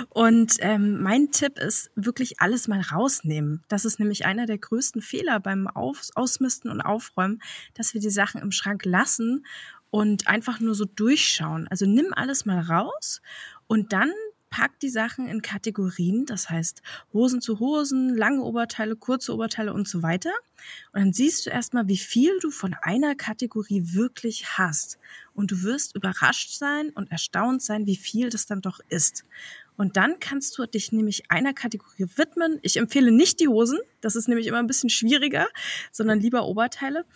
Und 0.08 0.56
ähm, 0.61 1.02
mein 1.02 1.31
Tipp 1.31 1.58
ist 1.58 1.90
wirklich 1.94 2.40
alles 2.40 2.69
mal 2.69 2.81
rausnehmen. 2.81 3.62
Das 3.69 3.84
ist 3.84 4.00
nämlich 4.00 4.25
einer 4.25 4.46
der 4.46 4.58
größten 4.58 5.02
Fehler 5.02 5.40
beim 5.40 5.69
Auf 5.69 6.08
Ausmisten 6.14 6.70
und 6.70 6.81
Aufräumen, 6.81 7.40
dass 7.75 7.94
wir 7.94 8.00
die 8.00 8.11
Sachen 8.11 8.40
im 8.40 8.50
Schrank 8.50 8.84
lassen 8.84 9.44
und 9.90 10.26
einfach 10.26 10.58
nur 10.58 10.75
so 10.75 10.87
durchschauen. 10.87 11.69
Also 11.69 11.87
nimm 11.87 12.06
alles 12.12 12.46
mal 12.46 12.61
raus 12.61 13.20
und 13.67 13.93
dann 13.93 14.11
pack 14.52 14.78
die 14.81 14.90
Sachen 14.90 15.26
in 15.26 15.40
Kategorien, 15.40 16.26
das 16.26 16.50
heißt 16.50 16.82
Hosen 17.12 17.40
zu 17.40 17.58
Hosen, 17.58 18.14
lange 18.14 18.43
Oberteile, 18.43 18.94
kurze 18.94 19.34
Oberteile 19.34 19.72
und 19.72 19.88
so 19.88 20.02
weiter. 20.02 20.31
Und 20.93 21.00
dann 21.00 21.12
siehst 21.12 21.46
du 21.46 21.50
erstmal, 21.50 21.88
wie 21.88 21.96
viel 21.96 22.38
du 22.40 22.50
von 22.50 22.76
einer 22.82 23.14
Kategorie 23.16 23.82
wirklich 23.94 24.58
hast. 24.58 24.99
Und 25.34 25.50
du 25.50 25.62
wirst 25.62 25.96
überrascht 25.96 26.52
sein 26.52 26.90
und 26.90 27.10
erstaunt 27.10 27.62
sein, 27.62 27.87
wie 27.87 27.96
viel 27.96 28.28
das 28.28 28.46
dann 28.46 28.60
doch 28.60 28.78
ist. 28.88 29.25
Und 29.76 29.96
dann 29.96 30.20
kannst 30.20 30.58
du 30.58 30.66
dich 30.66 30.93
nämlich 30.93 31.31
einer 31.31 31.55
Kategorie 31.55 32.06
widmen. 32.16 32.58
Ich 32.60 32.76
empfehle 32.76 33.10
nicht 33.10 33.40
die 33.40 33.48
Hosen, 33.48 33.78
das 34.02 34.16
ist 34.16 34.28
nämlich 34.28 34.46
immer 34.46 34.58
ein 34.58 34.66
bisschen 34.66 34.90
schwieriger, 34.90 35.48
sondern 35.90 36.20
lieber 36.20 36.44
Oberteile. 36.44 37.06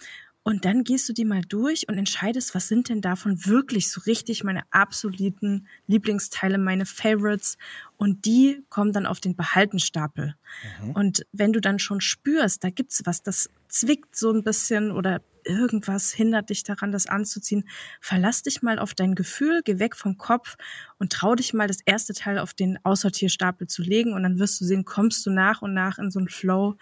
Und 0.47 0.65
dann 0.65 0.85
gehst 0.85 1.09
du 1.09 1.13
die 1.13 1.25
mal 1.25 1.41
durch 1.41 1.89
und 1.89 1.99
entscheidest, 1.99 2.55
was 2.55 2.69
sind 2.69 2.89
denn 2.89 3.01
davon 3.01 3.47
wirklich 3.47 3.91
so 3.91 4.01
richtig 4.03 4.45
meine 4.45 4.63
absoluten 4.71 5.67
Lieblingsteile, 5.89 6.57
meine 6.57 6.87
Favorites. 6.87 7.59
Und 7.97 8.27
die 8.27 8.63
kommen 8.69 8.93
dann 8.93 9.07
auf 9.07 9.19
den 9.19 9.35
Behaltenstapel. 9.35 10.37
Mhm. 10.85 10.91
Und 10.93 11.27
wenn 11.33 11.53
du 11.53 11.61
dann 11.61 11.81
schon 11.81 12.01
spürst, 12.01 12.63
da 12.63 12.71
gibt's 12.71 13.03
was, 13.05 13.25
das 13.25 13.51
zwickt 13.67 14.15
so 14.15 14.31
ein 14.31 14.45
bisschen 14.45 14.93
oder 14.93 15.21
irgendwas 15.43 16.13
hindert 16.13 16.51
dich 16.51 16.63
daran, 16.63 16.93
das 16.93 17.07
anzuziehen, 17.07 17.69
verlass 18.01 18.45
dich 18.45 18.63
mal 18.63 18.79
auf 18.79 18.95
dein 18.95 19.17
Gefühl, 19.17 19.63
geh 19.65 19.81
weg 19.81 19.97
vom 19.97 20.17
Kopf 20.17 20.55
und 20.99 21.13
trau 21.13 21.35
dich 21.35 21.55
mal, 21.55 21.67
das 21.67 21.81
erste 21.85 22.15
Teil 22.15 22.39
auf 22.39 22.55
den 22.55 22.79
Aussortierstapel 22.85 23.67
zu 23.67 23.83
legen. 23.83 24.13
Und 24.13 24.23
dann 24.23 24.39
wirst 24.39 24.61
du 24.61 24.65
sehen, 24.65 24.85
kommst 24.85 25.27
du 25.27 25.31
nach 25.31 25.61
und 25.61 25.75
nach 25.75 25.99
in 25.99 26.13
so 26.13 26.21
einen 26.21 26.29
Flow, 26.29 26.77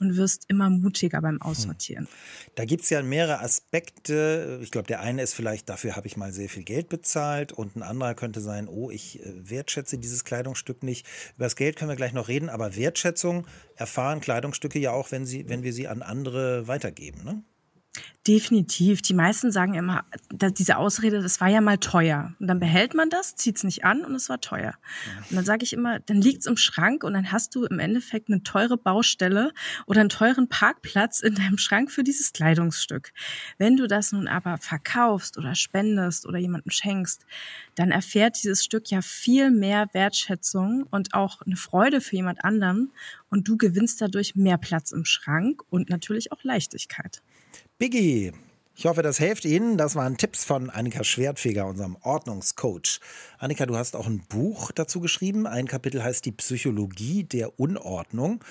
und 0.00 0.16
wirst 0.16 0.44
immer 0.48 0.70
mutiger 0.70 1.20
beim 1.20 1.40
Aussortieren. 1.42 2.08
Da 2.54 2.64
gibt 2.64 2.84
es 2.84 2.90
ja 2.90 3.02
mehrere 3.02 3.40
Aspekte. 3.40 4.60
Ich 4.62 4.70
glaube, 4.70 4.86
der 4.86 5.00
eine 5.00 5.22
ist 5.22 5.34
vielleicht, 5.34 5.68
dafür 5.68 5.96
habe 5.96 6.06
ich 6.06 6.16
mal 6.16 6.32
sehr 6.32 6.48
viel 6.48 6.64
Geld 6.64 6.88
bezahlt 6.88 7.52
und 7.52 7.76
ein 7.76 7.82
anderer 7.82 8.14
könnte 8.14 8.40
sein, 8.40 8.68
oh, 8.68 8.90
ich 8.90 9.20
äh, 9.20 9.50
wertschätze 9.50 9.98
dieses 9.98 10.24
Kleidungsstück 10.24 10.82
nicht. 10.82 11.06
Über 11.36 11.46
das 11.46 11.56
Geld 11.56 11.76
können 11.76 11.90
wir 11.90 11.96
gleich 11.96 12.12
noch 12.12 12.28
reden, 12.28 12.48
aber 12.48 12.76
Wertschätzung 12.76 13.46
erfahren 13.76 14.20
Kleidungsstücke 14.20 14.78
ja 14.78 14.92
auch, 14.92 15.10
wenn, 15.10 15.26
sie, 15.26 15.48
wenn 15.48 15.62
wir 15.62 15.72
sie 15.72 15.88
an 15.88 16.02
andere 16.02 16.68
weitergeben. 16.68 17.24
Ne? 17.24 17.42
Definitiv. 18.28 19.00
Die 19.00 19.14
meisten 19.14 19.50
sagen 19.50 19.72
immer, 19.72 20.04
diese 20.30 20.76
Ausrede, 20.76 21.22
das 21.22 21.40
war 21.40 21.48
ja 21.48 21.62
mal 21.62 21.78
teuer. 21.78 22.34
Und 22.38 22.46
dann 22.46 22.60
behält 22.60 22.92
man 22.92 23.08
das, 23.08 23.36
zieht 23.36 23.56
es 23.56 23.64
nicht 23.64 23.86
an 23.86 24.04
und 24.04 24.14
es 24.14 24.28
war 24.28 24.38
teuer. 24.38 24.74
Und 25.30 25.36
dann 25.36 25.46
sage 25.46 25.64
ich 25.64 25.72
immer, 25.72 25.98
dann 26.00 26.20
liegt 26.20 26.40
es 26.40 26.46
im 26.46 26.58
Schrank 26.58 27.04
und 27.04 27.14
dann 27.14 27.32
hast 27.32 27.54
du 27.54 27.64
im 27.64 27.78
Endeffekt 27.78 28.28
eine 28.28 28.42
teure 28.42 28.76
Baustelle 28.76 29.54
oder 29.86 30.00
einen 30.00 30.10
teuren 30.10 30.46
Parkplatz 30.46 31.20
in 31.20 31.36
deinem 31.36 31.56
Schrank 31.56 31.90
für 31.90 32.04
dieses 32.04 32.34
Kleidungsstück. 32.34 33.14
Wenn 33.56 33.78
du 33.78 33.86
das 33.86 34.12
nun 34.12 34.28
aber 34.28 34.58
verkaufst 34.58 35.38
oder 35.38 35.54
spendest 35.54 36.26
oder 36.26 36.36
jemandem 36.36 36.70
schenkst, 36.70 37.24
dann 37.76 37.90
erfährt 37.90 38.42
dieses 38.42 38.62
Stück 38.62 38.90
ja 38.90 39.00
viel 39.00 39.50
mehr 39.50 39.88
Wertschätzung 39.92 40.82
und 40.90 41.14
auch 41.14 41.40
eine 41.40 41.56
Freude 41.56 42.02
für 42.02 42.16
jemand 42.16 42.44
anderen 42.44 42.92
und 43.30 43.48
du 43.48 43.56
gewinnst 43.56 44.02
dadurch 44.02 44.36
mehr 44.36 44.58
Platz 44.58 44.92
im 44.92 45.06
Schrank 45.06 45.62
und 45.70 45.88
natürlich 45.88 46.30
auch 46.30 46.44
Leichtigkeit. 46.44 47.22
Biggie. 47.78 48.32
Ich 48.74 48.86
hoffe, 48.86 49.02
das 49.02 49.18
hilft 49.18 49.44
Ihnen. 49.44 49.76
Das 49.76 49.94
waren 49.94 50.16
Tipps 50.16 50.44
von 50.44 50.68
Annika 50.68 51.04
Schwertfeger, 51.04 51.64
unserem 51.64 51.96
Ordnungscoach. 52.02 52.98
Annika, 53.38 53.66
du 53.66 53.76
hast 53.76 53.94
auch 53.94 54.08
ein 54.08 54.24
Buch 54.28 54.72
dazu 54.72 55.00
geschrieben. 55.00 55.46
Ein 55.46 55.68
Kapitel 55.68 56.02
heißt 56.02 56.24
Die 56.24 56.32
Psychologie 56.32 57.22
der 57.22 57.60
Unordnung. 57.60 58.42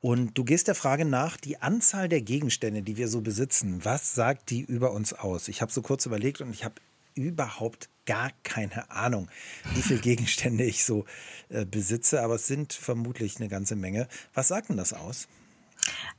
Und 0.00 0.38
du 0.38 0.44
gehst 0.44 0.68
der 0.68 0.74
Frage 0.74 1.04
nach, 1.04 1.36
die 1.36 1.60
Anzahl 1.60 2.08
der 2.08 2.22
Gegenstände, 2.22 2.80
die 2.80 2.96
wir 2.96 3.08
so 3.08 3.20
besitzen, 3.20 3.84
was 3.84 4.14
sagt 4.14 4.48
die 4.48 4.62
über 4.62 4.92
uns 4.92 5.12
aus? 5.12 5.48
Ich 5.48 5.60
habe 5.60 5.70
so 5.70 5.82
kurz 5.82 6.06
überlegt 6.06 6.40
und 6.40 6.50
ich 6.54 6.64
habe 6.64 6.76
überhaupt 7.14 7.90
gar 8.06 8.30
keine 8.42 8.90
Ahnung, 8.90 9.28
wie 9.74 9.82
viele 9.82 10.00
Gegenstände 10.00 10.64
ich 10.64 10.82
so 10.82 11.04
äh, 11.50 11.66
besitze, 11.66 12.22
aber 12.22 12.36
es 12.36 12.46
sind 12.46 12.72
vermutlich 12.72 13.36
eine 13.36 13.50
ganze 13.50 13.76
Menge. 13.76 14.08
Was 14.32 14.48
sagt 14.48 14.70
denn 14.70 14.78
das 14.78 14.94
aus? 14.94 15.28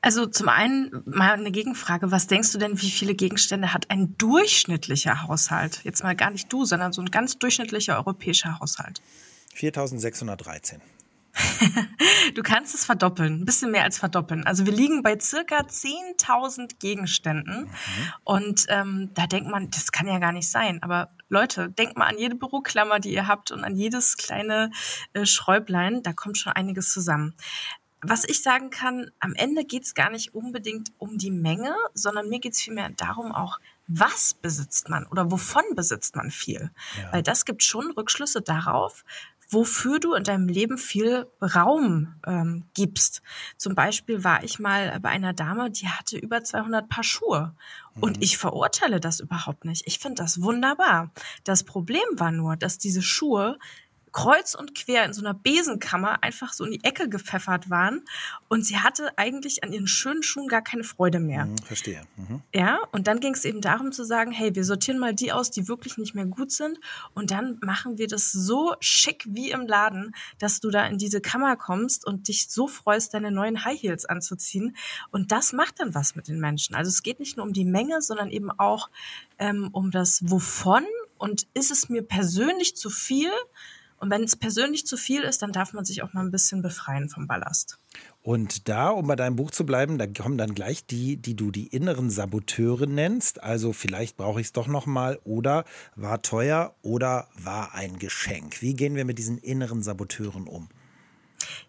Also 0.02 0.26
zum 0.26 0.50
einen 0.50 1.04
mal 1.06 1.34
eine 1.34 1.52
Gegenfrage. 1.52 2.12
Was 2.12 2.28
denkst 2.28 2.52
du 2.52 2.58
denn, 2.58 2.82
wie 2.82 2.92
viele 2.92 3.16
Gegenstände 3.16 3.74
hat 3.74 3.90
ein 3.90 4.18
durchschnittlicher 4.18 5.24
Haushalt? 5.24 5.82
Jetzt 5.84 6.04
mal 6.04 6.16
gar 6.16 6.32
nicht 6.32 6.52
du, 6.52 6.66
sondern 6.66 6.94
so 6.94 7.02
ein 7.02 7.12
ganz 7.12 7.38
durchschnittlicher 7.40 7.98
europäischer 7.98 8.60
Haushalt. 8.60 9.02
4613. 9.54 10.82
du 12.36 12.44
kannst 12.44 12.76
es 12.76 12.86
verdoppeln, 12.86 13.42
ein 13.42 13.46
bisschen 13.46 13.72
mehr 13.72 13.84
als 13.84 13.98
verdoppeln. 13.98 14.46
Also 14.46 14.66
wir 14.66 14.74
liegen 14.74 15.02
bei 15.02 15.20
circa 15.20 15.62
10.000 15.62 16.80
Gegenständen. 16.80 17.64
Mhm. 17.64 17.70
Und 18.24 18.66
ähm, 18.70 19.10
da 19.16 19.26
denkt 19.26 19.50
man, 19.50 19.72
das 19.72 19.92
kann 19.92 20.08
ja 20.08 20.20
gar 20.20 20.32
nicht 20.32 20.50
sein. 20.50 20.82
Aber 20.84 21.10
Leute, 21.30 21.70
denkt 21.70 21.98
mal 21.98 22.06
an 22.06 22.20
jede 22.20 22.36
Büroklammer, 22.36 23.00
die 23.00 23.14
ihr 23.14 23.28
habt 23.28 23.52
und 23.52 23.64
an 23.64 23.76
jedes 23.76 24.18
kleine 24.18 24.70
äh, 25.14 25.26
Schräublein. 25.26 26.04
Da 26.04 26.14
kommt 26.14 26.38
schon 26.38 26.54
einiges 26.54 26.92
zusammen. 26.92 27.34
Was 28.04 28.26
ich 28.26 28.42
sagen 28.42 28.70
kann, 28.70 29.12
am 29.20 29.34
Ende 29.34 29.66
geht 29.66 29.84
es 29.84 29.94
gar 29.94 30.10
nicht 30.10 30.34
unbedingt 30.34 30.92
um 30.98 31.18
die 31.18 31.32
Menge, 31.32 31.76
sondern 31.94 32.30
mir 32.30 32.40
geht 32.40 32.54
es 32.54 32.62
vielmehr 32.62 32.90
darum 32.90 33.32
auch, 33.32 33.60
was 33.88 34.34
besitzt 34.34 34.90
man 34.90 35.06
oder 35.08 35.32
wovon 35.32 35.64
besitzt 35.76 36.16
man 36.16 36.32
viel? 36.32 36.72
Ja. 37.02 37.14
Weil 37.14 37.24
das 37.24 37.46
gibt 37.46 37.64
schon 37.64 37.92
Rückschlüsse 37.92 38.42
darauf, 38.42 39.04
wofür 39.50 40.00
du 40.00 40.14
in 40.14 40.24
deinem 40.24 40.48
Leben 40.48 40.78
viel 40.78 41.28
Raum 41.42 42.16
ähm, 42.26 42.66
gibst. 42.74 43.22
Zum 43.58 43.76
Beispiel 43.76 44.24
war 44.24 44.44
ich 44.44 44.60
mal 44.60 45.00
bei 45.00 45.10
einer 45.10 45.34
Dame, 45.34 45.70
die 45.70 45.88
hatte 45.88 46.18
über 46.18 46.44
200 46.44 46.90
Paar 46.90 47.04
Schuhe. 47.04 47.56
Und 48.00 48.18
mhm. 48.18 48.24
ich 48.24 48.38
verurteile 48.38 49.00
das 49.00 49.20
überhaupt 49.20 49.66
nicht. 49.66 49.84
Ich 49.86 50.00
finde 50.00 50.24
das 50.24 50.42
wunderbar. 50.42 51.12
Das 51.44 51.64
Problem 51.64 52.04
war 52.14 52.32
nur, 52.32 52.56
dass 52.56 52.78
diese 52.78 53.02
Schuhe 53.02 53.60
kreuz 54.14 54.54
und 54.54 54.76
quer 54.76 55.06
in 55.06 55.14
so 55.14 55.22
einer 55.22 55.34
Besenkammer 55.34 56.24
einfach 56.24 56.54
so 56.54 56.64
in 56.64 56.72
die 56.72 56.84
Ecke 56.84 57.10
gepfeffert 57.10 57.70
waren 57.70 58.04
und 58.48 58.66
sie 58.66 58.78
hatte 58.78 59.18
eigentlich 59.18 59.64
an 59.64 59.74
ihren 59.74 59.88
schönen 59.88 60.24
Schuhen 60.24 60.48
gar 60.48 60.62
keine 60.62 60.84
Freude 60.84 61.20
mehr. 61.20 61.46
Mhm, 61.46 61.58
verstehe. 61.58 62.04
Mhm. 62.16 62.42
Ja, 62.54 62.80
und 62.92 63.08
dann 63.08 63.20
ging 63.20 63.34
es 63.34 63.44
eben 63.44 63.60
darum 63.60 63.92
zu 63.92 64.06
sagen, 64.06 64.32
hey, 64.32 64.56
wir 64.56 64.64
sortieren 64.64 65.00
mal 65.00 65.14
die 65.14 65.34
aus, 65.34 65.52
die 65.52 65.68
wirklich 65.68 65.98
nicht 65.98 66.16
mehr 66.16 66.26
gut 66.26 66.52
sind 66.52 66.80
und 67.14 67.32
dann 67.32 67.58
machen 67.62 67.98
wir 67.98 68.08
das 68.08 68.32
so 68.32 68.76
schick 68.80 69.26
wie 69.28 69.52
im 69.52 69.68
Laden, 69.68 70.16
dass 70.38 70.60
du 70.60 70.70
da 70.70 70.86
in 70.86 70.98
diese 70.98 71.20
Kammer 71.20 71.58
kommst 71.58 72.06
und 72.06 72.28
dich 72.28 72.50
so 72.50 72.68
freust, 72.68 73.14
deine 73.14 73.32
neuen 73.32 73.66
High 73.66 73.82
Heels 73.82 74.06
anzuziehen 74.06 74.78
und 75.12 75.32
das 75.32 75.54
macht 75.54 75.80
dann 75.80 75.96
was 75.96 76.16
mit 76.16 76.28
den 76.28 76.40
Menschen. 76.40 76.76
Also 76.76 76.90
es 76.90 77.02
geht 77.02 77.20
nicht 77.20 77.38
nur 77.38 77.46
um 77.46 77.54
die 77.54 77.66
Menge, 77.66 78.02
sondern 78.02 78.30
eben 78.30 78.52
auch 78.52 78.90
ähm, 79.40 79.70
um 79.72 79.90
das 79.90 80.22
Wovon 80.30 80.86
und 81.18 81.48
ist 81.54 81.72
es 81.72 81.90
mir 81.90 82.04
persönlich 82.04 82.76
zu 82.76 82.90
viel? 82.90 83.32
Und 84.04 84.10
wenn 84.10 84.24
es 84.26 84.36
persönlich 84.36 84.86
zu 84.86 84.98
viel 84.98 85.22
ist, 85.22 85.44
dann 85.44 85.54
darf 85.54 85.72
man 85.72 85.86
sich 85.86 86.04
auch 86.04 86.12
mal 86.12 86.26
ein 86.26 86.30
bisschen 86.30 86.62
befreien 86.62 87.08
vom 87.08 87.26
Ballast. 87.26 87.80
Und 88.22 88.68
da, 88.68 88.90
um 88.90 89.08
bei 89.08 89.16
deinem 89.16 89.38
Buch 89.38 89.50
zu 89.50 89.66
bleiben, 89.66 89.98
da 89.98 90.08
kommen 90.08 90.38
dann 90.38 90.54
gleich 90.54 90.86
die, 90.86 91.16
die 91.16 91.38
du 91.38 91.52
die 91.52 91.68
inneren 91.68 92.10
Saboteure 92.10 92.86
nennst. 92.86 93.42
Also 93.42 93.72
vielleicht 93.72 94.18
brauche 94.18 94.42
ich 94.42 94.48
es 94.48 94.52
doch 94.52 94.68
noch 94.68 94.88
mal 94.88 95.22
oder 95.24 95.64
war 95.96 96.22
teuer 96.22 96.76
oder 96.82 97.30
war 97.42 97.76
ein 97.76 97.98
Geschenk. 97.98 98.62
Wie 98.62 98.74
gehen 98.74 98.96
wir 98.96 99.06
mit 99.06 99.20
diesen 99.20 99.38
inneren 99.38 99.82
Saboteuren 99.82 100.48
um? 100.48 100.68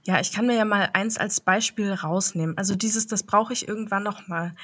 Ja, 0.02 0.20
ich 0.20 0.32
kann 0.32 0.46
mir 0.46 0.56
ja 0.56 0.64
mal 0.64 0.90
eins 0.92 1.16
als 1.16 1.40
Beispiel 1.40 1.92
rausnehmen. 1.92 2.58
Also 2.58 2.74
dieses, 2.74 3.06
das 3.06 3.22
brauche 3.22 3.52
ich 3.52 3.66
irgendwann 3.66 4.02
noch 4.02 4.28
mal. 4.28 4.54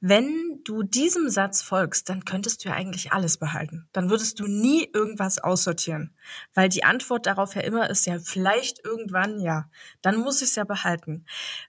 Wenn 0.00 0.60
du 0.64 0.82
diesem 0.82 1.28
Satz 1.28 1.62
folgst, 1.62 2.08
dann 2.08 2.24
könntest 2.24 2.64
du 2.64 2.68
ja 2.68 2.74
eigentlich 2.74 3.12
alles 3.12 3.36
behalten. 3.36 3.88
Dann 3.92 4.10
würdest 4.10 4.38
du 4.38 4.46
nie 4.46 4.88
irgendwas 4.92 5.38
aussortieren, 5.38 6.14
weil 6.54 6.68
die 6.68 6.84
Antwort 6.84 7.26
darauf 7.26 7.54
ja 7.54 7.62
immer 7.62 7.90
ist 7.90 8.06
ja 8.06 8.18
vielleicht 8.18 8.84
irgendwann 8.84 9.40
ja. 9.40 9.68
Dann 10.02 10.16
muss 10.16 10.42
ich 10.42 10.50
es 10.50 10.56
ja 10.56 10.64
behalten. 10.64 11.24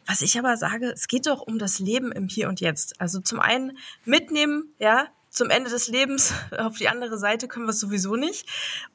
Was 0.05 0.21
ich 0.21 0.37
aber 0.37 0.57
sage, 0.57 0.91
es 0.91 1.07
geht 1.07 1.27
doch 1.27 1.41
um 1.41 1.59
das 1.59 1.79
Leben 1.79 2.11
im 2.11 2.27
Hier 2.27 2.49
und 2.49 2.61
Jetzt. 2.61 2.99
Also 3.01 3.19
zum 3.19 3.39
einen 3.39 3.77
mitnehmen, 4.05 4.73
ja, 4.79 5.07
zum 5.29 5.50
Ende 5.50 5.69
des 5.69 5.88
Lebens 5.88 6.33
auf 6.57 6.77
die 6.77 6.89
andere 6.89 7.17
Seite 7.17 7.48
können 7.48 7.65
wir 7.65 7.71
es 7.71 7.79
sowieso 7.79 8.15
nicht. 8.15 8.48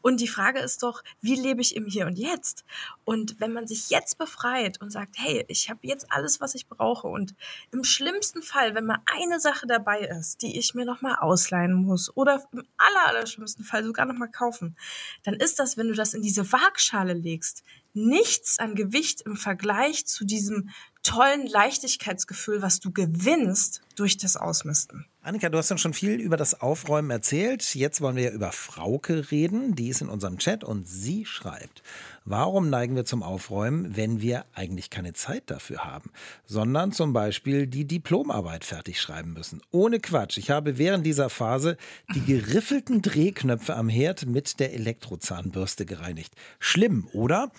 Und 0.02 0.20
die 0.20 0.28
Frage 0.28 0.60
ist 0.60 0.82
doch, 0.82 1.02
wie 1.20 1.34
lebe 1.34 1.60
ich 1.60 1.76
im 1.76 1.86
Hier 1.86 2.06
und 2.06 2.18
Jetzt? 2.18 2.64
Und 3.04 3.40
wenn 3.40 3.52
man 3.52 3.66
sich 3.66 3.90
jetzt 3.90 4.18
befreit 4.18 4.80
und 4.80 4.90
sagt, 4.90 5.16
hey, 5.18 5.44
ich 5.48 5.70
habe 5.70 5.80
jetzt 5.82 6.06
alles, 6.10 6.40
was 6.40 6.54
ich 6.54 6.68
brauche 6.68 7.06
und 7.06 7.34
im 7.70 7.84
schlimmsten 7.84 8.42
Fall, 8.42 8.74
wenn 8.74 8.86
mal 8.86 9.02
eine 9.06 9.40
Sache 9.40 9.66
dabei 9.66 10.00
ist, 10.00 10.42
die 10.42 10.58
ich 10.58 10.74
mir 10.74 10.84
nochmal 10.84 11.16
ausleihen 11.16 11.74
muss 11.74 12.14
oder 12.16 12.44
im 12.52 12.64
aller, 12.76 13.08
aller 13.08 13.26
schlimmsten 13.26 13.64
Fall 13.64 13.84
sogar 13.84 14.06
nochmal 14.06 14.30
kaufen, 14.30 14.76
dann 15.22 15.34
ist 15.34 15.58
das, 15.58 15.76
wenn 15.76 15.88
du 15.88 15.94
das 15.94 16.14
in 16.14 16.22
diese 16.22 16.50
Waagschale 16.52 17.12
legst, 17.12 17.62
nichts 17.94 18.58
an 18.58 18.74
Gewicht 18.74 19.22
im 19.22 19.36
Vergleich 19.36 20.06
zu 20.06 20.24
diesem 20.24 20.70
tollen 21.02 21.46
Leichtigkeitsgefühl, 21.46 22.60
was 22.60 22.80
du 22.80 22.92
gewinnst 22.92 23.82
durch 23.94 24.16
das 24.16 24.36
Ausmisten. 24.36 25.06
Annika, 25.24 25.48
du 25.48 25.56
hast 25.56 25.70
uns 25.70 25.80
schon 25.80 25.94
viel 25.94 26.20
über 26.20 26.36
das 26.36 26.60
Aufräumen 26.60 27.10
erzählt. 27.10 27.74
Jetzt 27.74 28.02
wollen 28.02 28.16
wir 28.16 28.30
über 28.32 28.52
Frauke 28.52 29.30
reden. 29.30 29.74
Die 29.74 29.88
ist 29.88 30.02
in 30.02 30.10
unserem 30.10 30.36
Chat 30.36 30.62
und 30.62 30.86
sie 30.86 31.24
schreibt, 31.24 31.82
warum 32.26 32.68
neigen 32.68 32.94
wir 32.94 33.06
zum 33.06 33.22
Aufräumen, 33.22 33.96
wenn 33.96 34.20
wir 34.20 34.44
eigentlich 34.52 34.90
keine 34.90 35.14
Zeit 35.14 35.44
dafür 35.46 35.78
haben, 35.78 36.10
sondern 36.44 36.92
zum 36.92 37.14
Beispiel 37.14 37.66
die 37.66 37.86
Diplomarbeit 37.86 38.66
fertig 38.66 39.00
schreiben 39.00 39.32
müssen? 39.32 39.62
Ohne 39.70 39.98
Quatsch. 39.98 40.36
Ich 40.36 40.50
habe 40.50 40.76
während 40.76 41.06
dieser 41.06 41.30
Phase 41.30 41.78
die 42.14 42.20
geriffelten 42.26 43.00
Drehknöpfe 43.00 43.76
am 43.76 43.88
Herd 43.88 44.26
mit 44.26 44.60
der 44.60 44.74
Elektrozahnbürste 44.74 45.86
gereinigt. 45.86 46.34
Schlimm, 46.58 47.08
oder? 47.14 47.50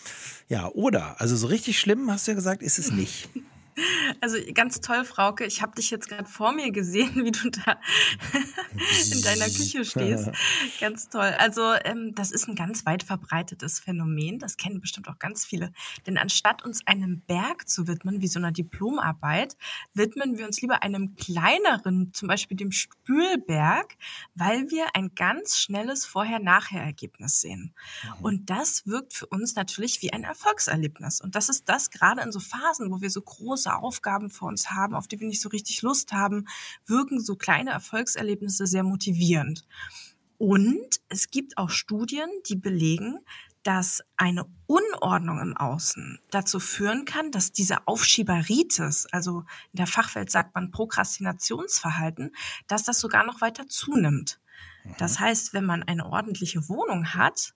Ja, 0.49 0.69
oder. 0.69 1.19
Also 1.19 1.35
so 1.35 1.47
richtig 1.47 1.79
schlimm, 1.79 2.11
hast 2.11 2.27
du 2.27 2.33
ja 2.33 2.35
gesagt, 2.35 2.61
ist 2.61 2.77
es 2.77 2.91
nicht. 2.91 3.27
Also 4.21 4.37
ganz 4.53 4.79
toll, 4.79 5.03
Frauke. 5.03 5.45
Ich 5.45 5.61
habe 5.61 5.75
dich 5.75 5.89
jetzt 5.89 6.07
gerade 6.07 6.25
vor 6.25 6.53
mir 6.53 6.71
gesehen, 6.71 7.13
wie 7.25 7.31
du 7.31 7.49
da 7.49 7.79
in 9.11 9.21
deiner 9.21 9.45
Küche 9.45 9.83
stehst. 9.83 10.31
Ganz 10.79 11.09
toll. 11.09 11.33
Also 11.37 11.73
ähm, 11.83 12.13
das 12.15 12.31
ist 12.31 12.47
ein 12.47 12.55
ganz 12.55 12.85
weit 12.85 13.03
verbreitetes 13.03 13.79
Phänomen. 13.79 14.39
Das 14.39 14.57
kennen 14.57 14.79
bestimmt 14.79 15.09
auch 15.09 15.19
ganz 15.19 15.45
viele. 15.45 15.71
Denn 16.07 16.17
anstatt 16.17 16.63
uns 16.63 16.85
einem 16.87 17.21
Berg 17.21 17.67
zu 17.67 17.87
widmen, 17.87 18.21
wie 18.21 18.27
so 18.27 18.39
einer 18.39 18.51
Diplomarbeit, 18.51 19.57
widmen 19.93 20.37
wir 20.37 20.45
uns 20.45 20.61
lieber 20.61 20.81
einem 20.83 21.15
kleineren, 21.15 22.13
zum 22.13 22.27
Beispiel 22.27 22.57
dem 22.57 22.71
Spülberg, 22.71 23.97
weil 24.35 24.69
wir 24.71 24.95
ein 24.95 25.11
ganz 25.15 25.57
schnelles 25.57 26.05
Vorher-Nachher-Ergebnis 26.05 27.41
sehen. 27.41 27.73
Mhm. 28.03 28.25
Und 28.25 28.49
das 28.49 28.85
wirkt 28.85 29.13
für 29.13 29.25
uns 29.27 29.55
natürlich 29.55 30.01
wie 30.01 30.13
ein 30.13 30.23
Erfolgserlebnis. 30.23 31.19
Und 31.19 31.35
das 31.35 31.49
ist 31.49 31.67
das 31.67 31.89
gerade 31.89 32.21
in 32.21 32.31
so 32.31 32.39
Phasen, 32.39 32.91
wo 32.91 33.01
wir 33.01 33.09
so 33.09 33.21
groß 33.21 33.64
große 33.65 33.75
Aufgaben 33.75 34.29
vor 34.29 34.47
uns 34.47 34.71
haben, 34.71 34.95
auf 34.95 35.07
die 35.07 35.19
wir 35.19 35.27
nicht 35.27 35.41
so 35.41 35.49
richtig 35.49 35.81
Lust 35.81 36.13
haben, 36.13 36.47
wirken 36.85 37.19
so 37.19 37.35
kleine 37.35 37.71
Erfolgserlebnisse 37.71 38.67
sehr 38.67 38.83
motivierend. 38.83 39.65
Und 40.37 40.99
es 41.09 41.29
gibt 41.29 41.57
auch 41.57 41.69
Studien, 41.69 42.29
die 42.49 42.55
belegen, 42.55 43.19
dass 43.63 44.03
eine 44.15 44.45
Unordnung 44.67 45.39
im 45.39 45.57
Außen 45.57 46.19
dazu 46.29 46.59
führen 46.59 47.05
kann, 47.05 47.31
dass 47.31 47.51
diese 47.51 47.87
Aufschieberitis, 47.87 49.07
also 49.11 49.39
in 49.71 49.77
der 49.77 49.87
Fachwelt 49.87 50.29
sagt 50.29 50.53
man 50.53 50.69
Prokrastinationsverhalten, 50.69 52.35
dass 52.67 52.83
das 52.83 52.99
sogar 52.99 53.25
noch 53.25 53.41
weiter 53.41 53.67
zunimmt. 53.67 54.39
Das 54.99 55.17
mhm. 55.19 55.23
heißt, 55.23 55.53
wenn 55.53 55.65
man 55.65 55.81
eine 55.81 56.05
ordentliche 56.05 56.69
Wohnung 56.69 57.15
hat, 57.15 57.55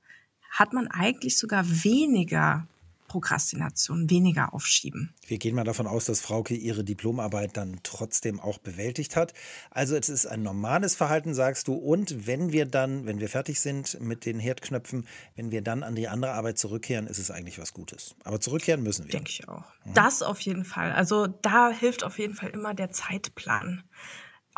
hat 0.50 0.74
man 0.74 0.88
eigentlich 0.88 1.38
sogar 1.38 1.64
weniger 1.84 2.66
Prokrastination, 3.10 4.10
weniger 4.10 4.54
aufschieben. 4.54 5.14
Wir 5.28 5.38
gehen 5.38 5.56
mal 5.56 5.66
davon 5.66 5.88
aus, 5.88 6.06
dass 6.06 6.22
Frauke 6.22 6.56
ihre 6.56 6.86
Diplomarbeit 6.86 7.58
dann 7.58 7.82
trotzdem 7.84 8.40
auch 8.40 8.58
bewältigt 8.60 9.18
hat. 9.18 9.34
Also 9.72 9.98
es 9.98 10.08
ist 10.08 10.26
ein 10.26 10.42
normales 10.42 10.96
Verhalten, 10.96 11.34
sagst 11.34 11.68
du. 11.68 11.74
Und 11.74 12.26
wenn 12.26 12.54
wir 12.54 12.66
dann, 12.66 13.06
wenn 13.06 13.20
wir 13.20 13.28
fertig 13.28 13.60
sind 13.60 14.00
mit 14.00 14.26
den 14.26 14.40
Herdknöpfen, 14.40 15.06
wenn 15.36 15.52
wir 15.52 15.62
dann 15.62 15.84
an 15.84 15.96
die 15.96 16.08
andere 16.08 16.32
Arbeit 16.32 16.58
zurückkehren, 16.58 17.08
ist 17.08 17.18
es 17.18 17.32
eigentlich 17.32 17.60
was 17.60 17.74
Gutes. 17.74 18.16
Aber 18.24 18.40
zurückkehren 18.40 18.82
müssen 18.82 19.06
wir. 19.06 19.12
Denke 19.12 19.32
ich 19.32 19.50
auch. 19.50 19.66
Mhm. 19.84 19.94
Das 19.96 20.22
auf 20.22 20.40
jeden 20.40 20.64
Fall. 20.64 20.94
Also 20.94 21.28
da 21.28 21.72
hilft 21.72 22.06
auf 22.06 22.18
jeden 22.18 22.36
Fall 22.36 22.52
immer 22.52 22.74
der 22.74 22.92
Zeitplan 22.92 23.84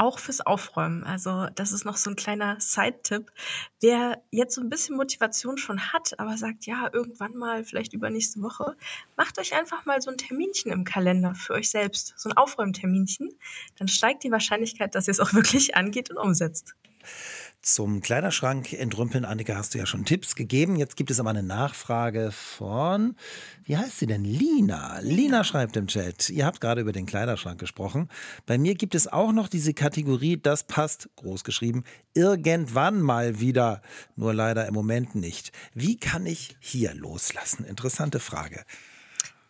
auch 0.01 0.17
fürs 0.17 0.41
Aufräumen. 0.41 1.03
Also 1.03 1.45
das 1.53 1.71
ist 1.71 1.85
noch 1.85 1.95
so 1.95 2.09
ein 2.09 2.15
kleiner 2.15 2.59
Side-Tipp. 2.59 3.31
Wer 3.81 4.21
jetzt 4.31 4.55
so 4.55 4.61
ein 4.61 4.69
bisschen 4.69 4.97
Motivation 4.97 5.57
schon 5.57 5.93
hat, 5.93 6.19
aber 6.19 6.37
sagt, 6.37 6.65
ja, 6.65 6.89
irgendwann 6.91 7.35
mal, 7.35 7.63
vielleicht 7.63 7.93
übernächste 7.93 8.41
Woche, 8.41 8.75
macht 9.15 9.37
euch 9.37 9.53
einfach 9.53 9.85
mal 9.85 10.01
so 10.01 10.09
ein 10.09 10.17
Terminchen 10.17 10.71
im 10.71 10.85
Kalender 10.85 11.35
für 11.35 11.53
euch 11.53 11.69
selbst, 11.69 12.15
so 12.17 12.29
ein 12.29 12.35
Aufräumterminchen. 12.35 13.29
Dann 13.77 13.87
steigt 13.87 14.23
die 14.23 14.31
Wahrscheinlichkeit, 14.31 14.95
dass 14.95 15.07
ihr 15.07 15.11
es 15.11 15.19
auch 15.19 15.33
wirklich 15.33 15.75
angeht 15.75 16.09
und 16.09 16.17
umsetzt. 16.17 16.73
Zum 17.63 18.01
Kleiderschrank 18.01 18.73
entrümpeln, 18.73 19.23
Annika, 19.23 19.55
hast 19.55 19.75
du 19.75 19.77
ja 19.77 19.85
schon 19.85 20.03
Tipps 20.03 20.33
gegeben. 20.33 20.77
Jetzt 20.77 20.95
gibt 20.95 21.11
es 21.11 21.19
aber 21.19 21.29
eine 21.29 21.43
Nachfrage 21.43 22.31
von, 22.31 23.15
wie 23.65 23.77
heißt 23.77 23.99
sie 23.99 24.07
denn? 24.07 24.23
Lina. 24.23 24.97
Lina 25.01 25.43
schreibt 25.43 25.77
im 25.77 25.85
Chat, 25.85 26.31
ihr 26.31 26.47
habt 26.47 26.59
gerade 26.59 26.81
über 26.81 26.91
den 26.91 27.05
Kleiderschrank 27.05 27.59
gesprochen. 27.59 28.09
Bei 28.47 28.57
mir 28.57 28.73
gibt 28.73 28.95
es 28.95 29.07
auch 29.07 29.31
noch 29.31 29.47
diese 29.47 29.75
Kategorie, 29.75 30.37
das 30.41 30.63
passt, 30.63 31.09
groß 31.17 31.43
geschrieben, 31.43 31.83
irgendwann 32.15 32.99
mal 32.99 33.39
wieder, 33.39 33.83
nur 34.15 34.33
leider 34.33 34.65
im 34.65 34.73
Moment 34.73 35.13
nicht. 35.13 35.51
Wie 35.75 35.97
kann 35.97 36.25
ich 36.25 36.57
hier 36.59 36.95
loslassen? 36.95 37.63
Interessante 37.63 38.19
Frage. 38.19 38.65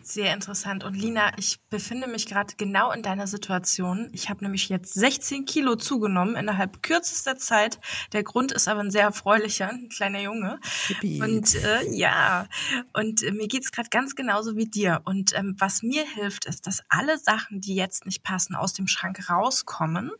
Sehr 0.04 0.34
interessant. 0.34 0.84
Und 0.84 0.96
Lina, 0.96 1.32
ich 1.38 1.60
befinde 1.70 2.08
mich 2.08 2.26
gerade 2.26 2.54
genau 2.58 2.92
in 2.92 3.04
deiner 3.04 3.28
Situation. 3.28 4.10
Ich 4.14 4.30
habe 4.30 4.44
nämlich 4.44 4.70
jetzt 4.70 4.94
16 4.94 5.46
Kilo 5.46 5.76
zugenommen 5.76 6.36
innerhalb 6.36 6.82
kürzester 6.82 7.38
Zeit. 7.38 7.80
Der 8.14 8.24
Grund 8.24 8.52
ist 8.52 8.68
aber 8.68 8.82
ein 8.82 8.92
sehr 8.92 9.04
erfreulicher, 9.04 9.70
ein 9.70 9.90
kleiner 9.90 10.22
Junge. 10.22 10.60
Yippie. 10.88 11.22
Und 11.22 11.56
äh, 11.56 11.90
ja, 11.92 12.48
und 12.94 13.24
äh, 13.24 13.32
mir 13.32 13.48
geht's 13.48 13.72
gerade 13.72 13.90
ganz 13.90 14.16
genauso 14.16 14.56
wie 14.56 14.66
dir. 14.66 15.02
Und 15.06 15.38
ähm, 15.38 15.56
was 15.58 15.84
mir 15.84 16.06
hilft, 16.06 16.46
ist, 16.46 16.68
dass 16.68 16.82
alle 16.90 17.18
Sachen, 17.18 17.62
die 17.62 17.76
jetzt 17.76 18.06
nicht 18.06 18.24
passen, 18.24 18.56
aus 18.56 18.74
dem 18.74 18.88
Schrank 18.88 19.30
rauskommen. 19.30 20.12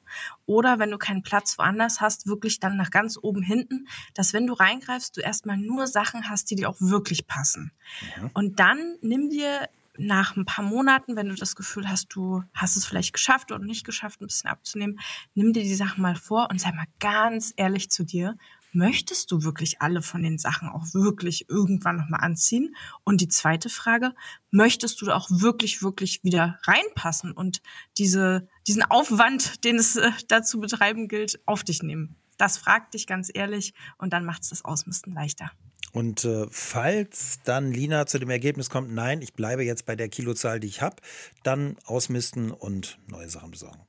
Oder 0.46 0.80
wenn 0.80 0.92
du 0.92 0.98
keinen 0.98 1.24
Platz 1.24 1.58
woanders 1.58 2.02
hast, 2.02 2.28
wirklich 2.28 2.60
dann 2.60 2.78
nach 2.78 2.92
ganz 2.92 3.18
oben 3.22 3.42
hinten, 3.42 3.88
dass 4.14 4.34
wenn 4.34 4.48
du 4.48 4.54
reingreifst, 4.54 5.18
du 5.18 5.22
erstmal 5.22 5.58
nur 5.58 5.88
Sachen 5.88 6.30
hast, 6.30 6.52
die 6.52 6.56
dir 6.56 6.70
auch 6.70 6.78
wirklich 6.80 7.28
passen. 7.28 7.72
Ja. 8.18 8.30
Und 8.34 8.60
dann 8.60 8.98
nimm 9.02 9.30
dir 9.30 9.70
nach 10.06 10.36
ein 10.36 10.46
paar 10.46 10.66
Monaten, 10.66 11.16
wenn 11.16 11.30
du 11.30 11.36
das 11.36 11.56
Gefühl 11.56 11.90
hast, 11.90 12.10
du 12.10 12.44
hast 12.54 12.76
es 12.76 12.86
vielleicht 12.86 13.14
geschafft 13.14 13.52
oder 13.52 13.64
nicht 13.64 13.86
geschafft, 13.86 14.22
ein 14.22 14.28
bisschen 14.28 14.50
abzunehmen, 14.50 15.00
nimm 15.34 15.54
dir 15.54 15.64
die 15.64 15.76
Sachen 15.76 16.02
mal 16.02 16.16
vor 16.16 16.50
und 16.50 16.60
sei 16.60 16.72
mal 16.72 16.88
ganz 17.00 17.54
ehrlich 17.56 17.90
zu 17.90 18.04
dir. 18.04 18.38
Möchtest 18.74 19.32
du 19.32 19.44
wirklich 19.44 19.82
alle 19.82 20.02
von 20.02 20.24
den 20.24 20.38
Sachen 20.38 20.70
auch 20.70 20.94
wirklich 20.94 21.50
irgendwann 21.50 21.98
nochmal 21.98 22.22
anziehen? 22.22 22.74
Und 23.04 23.20
die 23.20 23.28
zweite 23.28 23.68
Frage, 23.70 24.14
möchtest 24.50 25.02
du 25.02 25.12
auch 25.12 25.28
wirklich, 25.30 25.84
wirklich 25.84 26.24
wieder 26.24 26.58
reinpassen 26.64 27.34
und 27.34 27.62
diese, 27.98 28.48
diesen 28.68 28.84
Aufwand, 28.84 29.66
den 29.66 29.76
es 29.76 29.98
äh, 29.98 30.12
dazu 30.30 30.62
betreiben 30.62 31.10
gilt, 31.10 31.40
auf 31.46 31.64
dich 31.66 31.84
nehmen? 31.84 32.16
Das 32.38 32.58
fragt 32.58 32.94
dich 32.94 33.08
ganz 33.08 33.30
ehrlich 33.34 33.74
und 33.98 34.14
dann 34.14 34.26
macht 34.26 34.44
es 34.44 34.50
das 34.50 34.64
Ausmisten 34.64 35.14
leichter. 35.14 35.52
Und 35.92 36.24
äh, 36.26 36.48
falls 36.50 37.40
dann 37.44 37.72
Lina 37.72 38.06
zu 38.06 38.20
dem 38.20 38.30
Ergebnis 38.30 38.70
kommt, 38.70 38.92
nein, 38.92 39.22
ich 39.22 39.34
bleibe 39.34 39.64
jetzt 39.64 39.86
bei 39.86 39.96
der 39.96 40.10
Kilozahl, 40.10 40.60
die 40.60 40.68
ich 40.68 40.82
habe, 40.82 40.98
dann 41.44 41.78
ausmisten 41.86 42.52
und 42.52 42.98
neue 43.08 43.30
Sachen 43.30 43.52
besorgen. 43.52 43.82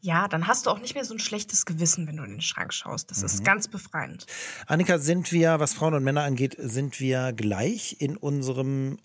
Ja, 0.00 0.28
dann 0.28 0.46
hast 0.46 0.66
du 0.66 0.70
auch 0.70 0.78
nicht 0.78 0.94
mehr 0.94 1.04
so 1.04 1.14
ein 1.14 1.18
schlechtes 1.18 1.66
Gewissen, 1.66 2.06
wenn 2.06 2.16
du 2.16 2.22
in 2.22 2.30
den 2.30 2.40
Schrank 2.40 2.72
schaust. 2.72 3.10
Das 3.10 3.18
mhm. 3.18 3.24
ist 3.26 3.44
ganz 3.44 3.66
befreiend. 3.66 4.26
Annika, 4.66 4.98
sind 4.98 5.32
wir, 5.32 5.58
was 5.58 5.74
Frauen 5.74 5.94
und 5.94 6.04
Männer 6.04 6.22
angeht, 6.22 6.56
sind 6.58 7.00
wir 7.00 7.32
gleich 7.32 7.96
in 7.98 8.16
unserem 8.16 8.98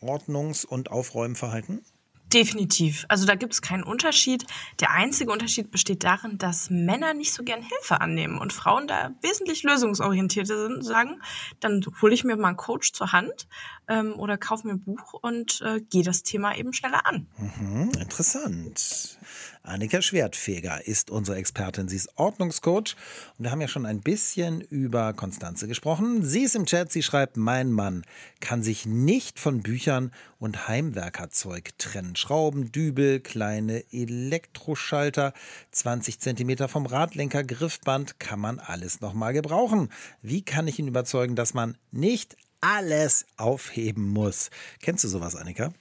Ordnungs- 0.00 0.64
und 0.64 0.90
Aufräumverhalten? 0.90 1.84
Definitiv. 2.32 3.06
Also 3.08 3.24
da 3.24 3.36
gibt 3.36 3.52
es 3.52 3.62
keinen 3.62 3.84
Unterschied. 3.84 4.44
Der 4.80 4.90
einzige 4.90 5.30
Unterschied 5.30 5.70
besteht 5.70 6.02
darin, 6.02 6.38
dass 6.38 6.70
Männer 6.70 7.14
nicht 7.14 7.32
so 7.32 7.44
gern 7.44 7.62
Hilfe 7.62 8.00
annehmen 8.00 8.38
und 8.38 8.52
Frauen 8.52 8.88
da 8.88 9.12
wesentlich 9.22 9.62
lösungsorientierter 9.62 10.58
sind 10.58 10.74
und 10.78 10.82
sagen, 10.82 11.22
dann 11.60 11.84
hole 12.02 12.14
ich 12.14 12.24
mir 12.24 12.36
mal 12.36 12.48
einen 12.48 12.56
Coach 12.56 12.92
zur 12.92 13.12
Hand 13.12 13.46
ähm, 13.88 14.14
oder 14.18 14.36
kaufe 14.36 14.66
mir 14.66 14.74
ein 14.74 14.82
Buch 14.82 15.14
und 15.14 15.60
äh, 15.62 15.80
gehe 15.80 16.02
das 16.02 16.22
Thema 16.22 16.56
eben 16.56 16.72
schneller 16.72 17.06
an. 17.06 17.26
Mhm, 17.38 17.92
interessant. 18.00 19.18
Annika 19.62 20.00
Schwertfeger 20.00 20.86
ist 20.86 21.10
unsere 21.10 21.38
Expertin. 21.38 21.88
Sie 21.88 21.96
ist 21.96 22.16
Ordnungscoach 22.16 22.94
und 23.36 23.44
wir 23.44 23.50
haben 23.50 23.60
ja 23.60 23.66
schon 23.66 23.84
ein 23.84 24.00
bisschen 24.00 24.60
über 24.60 25.12
Konstanze 25.12 25.66
gesprochen. 25.66 26.22
Sie 26.22 26.42
ist 26.42 26.54
im 26.54 26.66
Chat, 26.66 26.92
sie 26.92 27.02
schreibt, 27.02 27.36
mein 27.36 27.72
Mann 27.72 28.04
kann 28.40 28.62
sich 28.62 28.86
nicht 28.86 29.40
von 29.40 29.62
Büchern 29.62 30.12
und 30.38 30.68
Heimwerkerzeug 30.68 31.76
trennen. 31.78 32.14
Schrauben, 32.14 32.70
Dübel, 32.70 33.18
kleine 33.18 33.82
Elektroschalter, 33.92 35.32
20 35.72 36.20
Zentimeter 36.20 36.68
vom 36.68 36.86
Radlenker, 36.86 37.42
Griffband, 37.42 38.20
kann 38.20 38.38
man 38.38 38.60
alles 38.60 39.00
nochmal 39.00 39.32
gebrauchen. 39.32 39.90
Wie 40.22 40.42
kann 40.42 40.68
ich 40.68 40.78
ihn 40.78 40.88
überzeugen, 40.88 41.34
dass 41.34 41.54
man 41.54 41.76
nicht 41.90 42.36
alles 42.66 43.26
aufheben 43.36 44.08
muss? 44.08 44.50
Kennst 44.82 45.04
du 45.04 45.08
sowas, 45.08 45.36
Annika? 45.36 45.72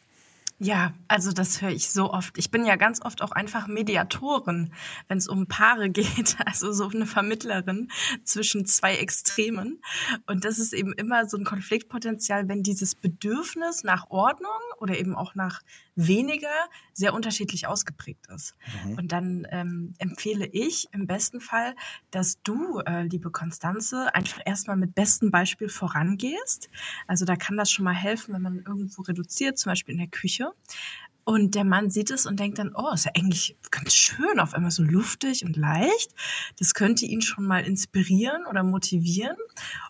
Ja, 0.58 0.94
also 1.10 1.34
das 1.34 1.62
höre 1.62 1.72
ich 1.72 1.90
so 1.90 2.14
oft. 2.14 2.38
Ich 2.38 2.50
bin 2.50 2.66
ja 2.66 2.78
ganz 2.78 3.02
oft 3.02 3.22
auch 3.22 3.32
einfach 3.32 3.68
Mediatorin, 3.68 4.72
wenn 5.10 5.18
es 5.18 5.28
um 5.28 5.48
Paare 5.48 5.90
geht, 5.92 6.38
also 6.46 6.72
so 6.72 6.88
eine 6.88 7.06
Vermittlerin 7.06 7.90
zwischen 8.24 8.66
zwei 8.66 8.96
Extremen. 8.96 9.82
Und 10.28 10.46
das 10.46 10.60
ist 10.60 10.74
eben 10.74 10.94
immer 10.94 11.28
so 11.28 11.38
ein 11.38 11.44
Konfliktpotenzial, 11.44 12.48
wenn 12.48 12.64
dieses 12.64 12.96
Bedürfnis 12.96 13.84
nach 13.84 14.10
Ordnung 14.12 14.52
oder 14.78 14.98
eben 14.98 15.16
auch 15.16 15.36
nach 15.36 15.62
weniger 15.96 16.54
sehr 16.94 17.14
unterschiedlich 17.14 17.68
ausgeprägt 17.68 18.28
ist. 18.28 18.56
Mhm. 18.84 18.98
Und 18.98 19.12
dann 19.12 19.48
ähm, 19.50 19.94
empfehle 19.98 20.46
ich 20.46 20.88
im 20.92 21.08
besten 21.08 21.40
Fall, 21.40 21.76
dass 22.12 22.42
du, 22.44 22.80
äh, 22.80 23.04
liebe 23.04 23.32
Konstanze, 23.32 24.14
einfach 24.14 24.42
erstmal 24.46 24.78
mit 24.78 24.94
bestem 24.96 25.32
Beispiel 25.32 25.70
vorangehst. 25.70 26.70
Also 27.08 27.26
da 27.26 27.36
kann 27.36 27.58
das 27.58 27.72
schon 27.72 27.86
mal 27.86 27.94
helfen, 27.94 28.34
wenn 28.34 28.42
man 28.42 28.60
irgendwo 28.60 29.02
reduziert, 29.04 29.58
zum 29.58 29.72
Beispiel 29.72 29.94
in 29.94 30.00
der 30.00 30.08
Küche. 30.08 30.52
Und 31.28 31.56
der 31.56 31.64
Mann 31.64 31.90
sieht 31.90 32.12
es 32.12 32.28
und 32.28 32.40
denkt 32.40 32.60
dann, 32.60 32.74
oh, 32.76 32.94
ist 32.94 33.06
ja 33.06 33.12
eigentlich 33.16 33.58
ganz 33.72 33.96
schön, 33.96 34.40
auf 34.40 34.54
einmal 34.54 34.70
so 34.70 34.84
luftig 34.84 35.44
und 35.44 35.58
leicht. 35.58 36.14
Das 36.60 36.76
könnte 36.76 37.08
ihn 37.08 37.22
schon 37.22 37.46
mal 37.46 37.66
inspirieren 37.66 38.46
oder 38.48 38.64
motivieren. 38.64 39.36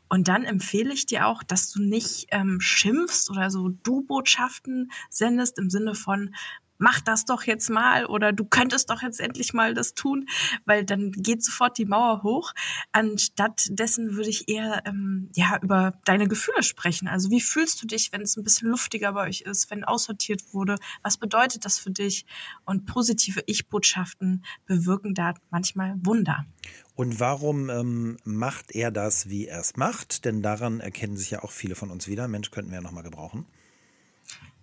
Und 0.07 0.29
dann 0.29 0.45
empfehle 0.45 0.93
ich 0.93 1.05
dir 1.05 1.27
auch, 1.27 1.43
dass 1.43 1.71
du 1.71 1.81
nicht 1.81 2.27
ähm, 2.31 2.61
schimpfst 2.61 3.29
oder 3.29 3.51
so 3.51 3.67
Du-Botschaften 3.67 4.91
sendest 5.09 5.59
im 5.59 5.69
Sinne 5.69 5.93
von, 5.93 6.33
mach 6.77 7.01
das 7.01 7.25
doch 7.25 7.43
jetzt 7.43 7.69
mal 7.69 8.05
oder 8.05 8.31
du 8.33 8.45
könntest 8.45 8.89
doch 8.89 9.01
jetzt 9.01 9.19
endlich 9.19 9.53
mal 9.53 9.73
das 9.73 9.93
tun, 9.93 10.27
weil 10.65 10.85
dann 10.85 11.11
geht 11.11 11.43
sofort 11.43 11.77
die 11.77 11.85
Mauer 11.85 12.23
hoch. 12.23 12.53
Anstatt 12.91 13.67
dessen 13.69 14.15
würde 14.15 14.29
ich 14.29 14.49
eher 14.49 14.83
ähm, 14.85 15.29
ja 15.35 15.59
über 15.61 15.99
deine 16.05 16.27
Gefühle 16.27 16.63
sprechen. 16.63 17.07
Also 17.07 17.29
wie 17.29 17.41
fühlst 17.41 17.81
du 17.81 17.87
dich, 17.87 18.11
wenn 18.11 18.21
es 18.21 18.37
ein 18.37 18.43
bisschen 18.43 18.69
luftiger 18.69 19.13
bei 19.13 19.27
euch 19.27 19.41
ist, 19.41 19.71
wenn 19.71 19.83
aussortiert 19.83 20.53
wurde? 20.53 20.75
Was 21.03 21.17
bedeutet 21.17 21.65
das 21.65 21.79
für 21.79 21.91
dich? 21.91 22.25
Und 22.65 22.85
positive 22.85 23.43
Ich-Botschaften 23.45 24.43
bewirken 24.65 25.13
da 25.13 25.33
manchmal 25.49 25.95
Wunder. 26.03 26.45
Und 26.95 27.19
warum 27.19 27.69
ähm, 27.69 28.17
macht 28.23 28.73
er 28.73 28.89
das, 28.89 29.29
wie 29.29 29.47
er 29.47 29.59
es 29.59 29.75
macht? 29.75 30.23
Denn 30.23 30.41
daran 30.41 30.79
erkennen 30.79 31.17
sich 31.17 31.31
ja 31.31 31.43
auch 31.43 31.51
viele 31.51 31.75
von 31.75 31.91
uns 31.91 32.07
wieder. 32.07 32.27
Mensch, 32.27 32.51
könnten 32.51 32.71
wir 32.71 32.77
ja 32.77 32.81
nochmal 32.81 33.03
gebrauchen 33.03 33.45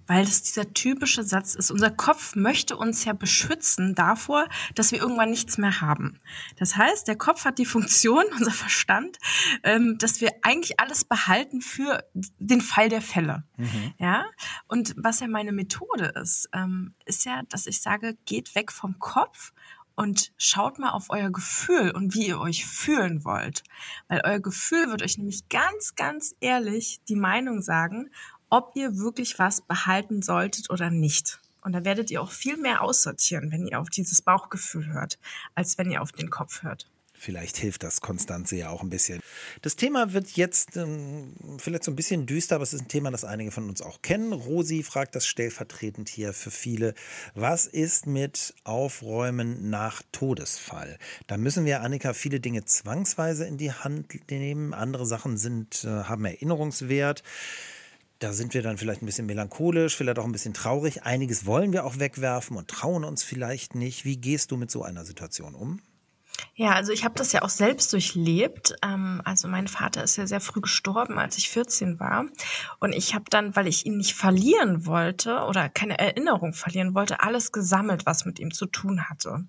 weil 0.06 0.24
das 0.24 0.42
dieser 0.42 0.72
typische 0.72 1.22
Satz 1.22 1.54
ist. 1.54 1.70
Unser 1.70 1.90
Kopf 1.90 2.34
möchte 2.34 2.76
uns 2.76 3.04
ja 3.04 3.12
beschützen 3.12 3.94
davor, 3.94 4.46
dass 4.74 4.92
wir 4.92 5.00
irgendwann 5.00 5.30
nichts 5.30 5.58
mehr 5.58 5.80
haben. 5.80 6.20
Das 6.56 6.76
heißt, 6.76 7.08
der 7.08 7.16
Kopf 7.16 7.44
hat 7.44 7.58
die 7.58 7.66
Funktion, 7.66 8.24
unser 8.38 8.50
Verstand, 8.50 9.18
ähm, 9.62 9.96
dass 9.98 10.20
wir 10.20 10.30
eigentlich 10.42 10.80
alles 10.80 11.04
behalten 11.04 11.60
für 11.60 12.04
den 12.14 12.60
Fall 12.60 12.88
der 12.88 13.02
Fälle. 13.02 13.44
Mhm. 13.56 13.94
Ja. 13.98 14.26
Und 14.66 14.94
was 14.96 15.20
ja 15.20 15.28
meine 15.28 15.52
Methode 15.52 16.12
ist, 16.20 16.48
ähm, 16.52 16.94
ist 17.04 17.24
ja, 17.24 17.42
dass 17.48 17.66
ich 17.66 17.80
sage, 17.80 18.16
geht 18.24 18.54
weg 18.54 18.72
vom 18.72 18.98
Kopf 18.98 19.52
und 19.94 20.32
schaut 20.36 20.78
mal 20.78 20.90
auf 20.90 21.06
euer 21.10 21.30
Gefühl 21.30 21.90
und 21.90 22.14
wie 22.14 22.28
ihr 22.28 22.40
euch 22.40 22.66
fühlen 22.66 23.24
wollt. 23.24 23.62
Weil 24.08 24.22
euer 24.24 24.40
Gefühl 24.40 24.90
wird 24.90 25.02
euch 25.02 25.18
nämlich 25.18 25.48
ganz, 25.48 25.94
ganz 25.94 26.34
ehrlich 26.40 27.00
die 27.08 27.16
Meinung 27.16 27.62
sagen, 27.62 28.10
ob 28.52 28.72
ihr 28.76 28.98
wirklich 28.98 29.38
was 29.38 29.62
behalten 29.62 30.20
solltet 30.20 30.68
oder 30.68 30.90
nicht. 30.90 31.40
Und 31.62 31.72
da 31.72 31.86
werdet 31.86 32.10
ihr 32.10 32.20
auch 32.20 32.30
viel 32.30 32.58
mehr 32.58 32.82
aussortieren, 32.82 33.50
wenn 33.50 33.66
ihr 33.66 33.80
auf 33.80 33.88
dieses 33.88 34.20
Bauchgefühl 34.20 34.92
hört, 34.92 35.18
als 35.54 35.78
wenn 35.78 35.90
ihr 35.90 36.02
auf 36.02 36.12
den 36.12 36.28
Kopf 36.28 36.62
hört. 36.62 36.86
Vielleicht 37.14 37.56
hilft 37.56 37.82
das 37.82 38.02
Konstanze 38.02 38.56
ja 38.56 38.68
auch 38.68 38.82
ein 38.82 38.90
bisschen. 38.90 39.20
Das 39.62 39.76
Thema 39.76 40.12
wird 40.12 40.32
jetzt 40.32 40.76
ähm, 40.76 41.34
vielleicht 41.58 41.84
so 41.84 41.92
ein 41.92 41.96
bisschen 41.96 42.26
düster, 42.26 42.56
aber 42.56 42.64
es 42.64 42.74
ist 42.74 42.82
ein 42.82 42.88
Thema, 42.88 43.10
das 43.10 43.24
einige 43.24 43.52
von 43.52 43.68
uns 43.70 43.80
auch 43.80 44.02
kennen. 44.02 44.34
Rosi 44.34 44.82
fragt 44.82 45.14
das 45.14 45.26
stellvertretend 45.26 46.10
hier 46.10 46.34
für 46.34 46.50
viele. 46.50 46.94
Was 47.34 47.66
ist 47.66 48.06
mit 48.06 48.54
Aufräumen 48.64 49.70
nach 49.70 50.02
Todesfall? 50.12 50.98
Da 51.26 51.38
müssen 51.38 51.64
wir, 51.64 51.80
Annika, 51.80 52.12
viele 52.12 52.40
Dinge 52.40 52.66
zwangsweise 52.66 53.46
in 53.46 53.56
die 53.56 53.72
Hand 53.72 54.28
nehmen. 54.30 54.74
Andere 54.74 55.06
Sachen 55.06 55.38
sind, 55.38 55.84
äh, 55.84 55.88
haben 55.88 56.24
Erinnerungswert. 56.26 57.22
Da 58.22 58.32
sind 58.32 58.54
wir 58.54 58.62
dann 58.62 58.78
vielleicht 58.78 59.02
ein 59.02 59.06
bisschen 59.06 59.26
melancholisch, 59.26 59.96
vielleicht 59.96 60.20
auch 60.20 60.24
ein 60.24 60.30
bisschen 60.30 60.54
traurig. 60.54 61.02
Einiges 61.02 61.44
wollen 61.44 61.72
wir 61.72 61.84
auch 61.84 61.98
wegwerfen 61.98 62.56
und 62.56 62.68
trauen 62.68 63.02
uns 63.02 63.24
vielleicht 63.24 63.74
nicht. 63.74 64.04
Wie 64.04 64.16
gehst 64.16 64.52
du 64.52 64.56
mit 64.56 64.70
so 64.70 64.84
einer 64.84 65.04
Situation 65.04 65.56
um? 65.56 65.80
Ja, 66.54 66.72
also 66.72 66.92
ich 66.92 67.04
habe 67.04 67.14
das 67.14 67.32
ja 67.32 67.42
auch 67.42 67.48
selbst 67.48 67.92
durchlebt. 67.92 68.74
Ähm, 68.82 69.22
also 69.24 69.48
mein 69.48 69.68
Vater 69.68 70.04
ist 70.04 70.16
ja 70.16 70.26
sehr 70.26 70.40
früh 70.40 70.60
gestorben, 70.60 71.18
als 71.18 71.38
ich 71.38 71.48
14 71.48 71.98
war. 71.98 72.26
Und 72.78 72.92
ich 72.92 73.14
habe 73.14 73.24
dann, 73.30 73.56
weil 73.56 73.66
ich 73.66 73.86
ihn 73.86 73.96
nicht 73.96 74.14
verlieren 74.14 74.84
wollte 74.84 75.40
oder 75.48 75.68
keine 75.70 75.98
Erinnerung 75.98 76.52
verlieren 76.52 76.94
wollte, 76.94 77.20
alles 77.20 77.52
gesammelt, 77.52 78.04
was 78.04 78.26
mit 78.26 78.38
ihm 78.38 78.52
zu 78.52 78.66
tun 78.66 79.08
hatte. 79.08 79.46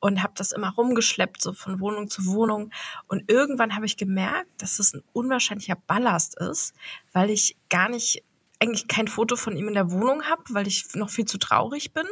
Und 0.00 0.22
habe 0.22 0.32
das 0.36 0.50
immer 0.52 0.70
rumgeschleppt, 0.70 1.40
so 1.40 1.52
von 1.52 1.78
Wohnung 1.78 2.10
zu 2.10 2.26
Wohnung. 2.26 2.72
Und 3.06 3.30
irgendwann 3.30 3.76
habe 3.76 3.86
ich 3.86 3.96
gemerkt, 3.96 4.50
dass 4.58 4.80
es 4.80 4.92
ein 4.92 5.02
unwahrscheinlicher 5.12 5.76
Ballast 5.86 6.38
ist, 6.38 6.74
weil 7.12 7.30
ich 7.30 7.56
gar 7.68 7.88
nicht 7.88 8.24
eigentlich 8.60 8.88
kein 8.88 9.08
Foto 9.08 9.36
von 9.36 9.56
ihm 9.56 9.68
in 9.68 9.74
der 9.74 9.90
Wohnung 9.90 10.24
habe, 10.24 10.42
weil 10.50 10.66
ich 10.66 10.94
noch 10.94 11.08
viel 11.08 11.24
zu 11.24 11.38
traurig 11.38 11.92
bin, 11.94 12.06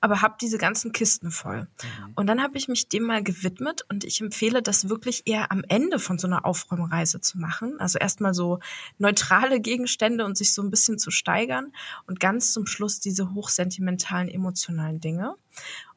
aber 0.00 0.22
habe 0.22 0.36
diese 0.40 0.56
ganzen 0.56 0.92
Kisten 0.92 1.30
voll. 1.30 1.62
Mhm. 1.82 2.12
Und 2.14 2.26
dann 2.26 2.42
habe 2.42 2.56
ich 2.56 2.68
mich 2.68 2.88
dem 2.88 3.04
mal 3.04 3.22
gewidmet 3.22 3.84
und 3.90 4.04
ich 4.04 4.20
empfehle 4.20 4.62
das 4.62 4.88
wirklich 4.88 5.22
eher 5.26 5.52
am 5.52 5.62
Ende 5.68 5.98
von 5.98 6.18
so 6.18 6.26
einer 6.26 6.46
Aufräumreise 6.46 7.20
zu 7.20 7.38
machen. 7.38 7.78
Also 7.78 7.98
erstmal 7.98 8.32
so 8.32 8.60
neutrale 8.96 9.60
Gegenstände 9.60 10.24
und 10.24 10.38
sich 10.38 10.54
so 10.54 10.62
ein 10.62 10.70
bisschen 10.70 10.98
zu 10.98 11.10
steigern 11.10 11.72
und 12.06 12.18
ganz 12.18 12.52
zum 12.52 12.66
Schluss 12.66 13.00
diese 13.00 13.34
hochsentimentalen, 13.34 14.28
emotionalen 14.28 15.00
Dinge. 15.00 15.34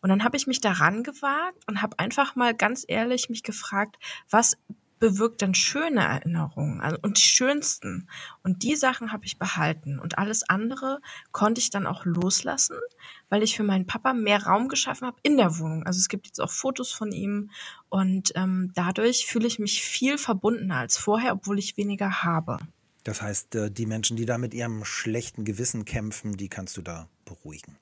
Und 0.01 0.09
dann 0.09 0.25
habe 0.25 0.35
ich 0.35 0.47
mich 0.47 0.59
daran 0.59 1.03
gewagt 1.03 1.63
und 1.67 1.81
habe 1.81 1.97
einfach 1.97 2.35
mal 2.35 2.53
ganz 2.53 2.83
ehrlich 2.85 3.29
mich 3.29 3.43
gefragt, 3.43 3.97
was 4.29 4.57
bewirkt 5.03 5.41
dann 5.41 5.53
schöne 5.53 5.99
Erinnerungen 5.99 6.79
also, 6.79 6.97
und 7.01 7.17
die 7.17 7.23
schönsten. 7.23 8.07
Und 8.41 8.63
die 8.63 8.77
Sachen 8.77 9.11
habe 9.11 9.25
ich 9.25 9.37
behalten. 9.37 9.99
Und 9.99 10.17
alles 10.17 10.47
andere 10.47 11.01
konnte 11.33 11.59
ich 11.59 11.71
dann 11.71 11.85
auch 11.85 12.05
loslassen, 12.05 12.77
weil 13.27 13.43
ich 13.43 13.57
für 13.57 13.63
meinen 13.63 13.85
Papa 13.85 14.13
mehr 14.13 14.43
Raum 14.43 14.69
geschaffen 14.69 15.05
habe 15.05 15.17
in 15.21 15.35
der 15.35 15.59
Wohnung. 15.59 15.83
Also 15.83 15.99
es 15.99 16.07
gibt 16.07 16.27
jetzt 16.27 16.39
auch 16.39 16.49
Fotos 16.49 16.93
von 16.93 17.11
ihm 17.11 17.49
und 17.89 18.31
ähm, 18.35 18.71
dadurch 18.75 19.25
fühle 19.25 19.45
ich 19.45 19.59
mich 19.59 19.81
viel 19.81 20.17
verbundener 20.17 20.77
als 20.77 20.97
vorher, 20.97 21.33
obwohl 21.33 21.59
ich 21.59 21.75
weniger 21.75 22.23
habe. 22.23 22.59
Das 23.03 23.21
heißt, 23.21 23.55
äh, 23.55 23.69
die 23.69 23.85
Menschen, 23.85 24.15
die 24.15 24.25
da 24.25 24.37
mit 24.37 24.53
ihrem 24.53 24.85
schlechten 24.85 25.43
Gewissen 25.43 25.83
kämpfen, 25.83 26.37
die 26.37 26.47
kannst 26.47 26.77
du 26.77 26.81
da 26.81 27.09
beruhigen. 27.25 27.77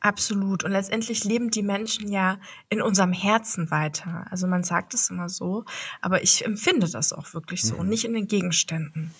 Absolut. 0.00 0.64
Und 0.64 0.72
letztendlich 0.72 1.24
leben 1.24 1.50
die 1.50 1.62
Menschen 1.62 2.10
ja 2.10 2.38
in 2.70 2.80
unserem 2.80 3.12
Herzen 3.12 3.70
weiter. 3.70 4.26
Also 4.30 4.46
man 4.46 4.64
sagt 4.64 4.94
es 4.94 5.10
immer 5.10 5.28
so, 5.28 5.64
aber 6.00 6.22
ich 6.22 6.44
empfinde 6.44 6.88
das 6.88 7.12
auch 7.12 7.34
wirklich 7.34 7.62
so 7.62 7.74
mhm. 7.74 7.80
und 7.80 7.88
nicht 7.90 8.04
in 8.04 8.14
den 8.14 8.26
Gegenständen. 8.26 9.14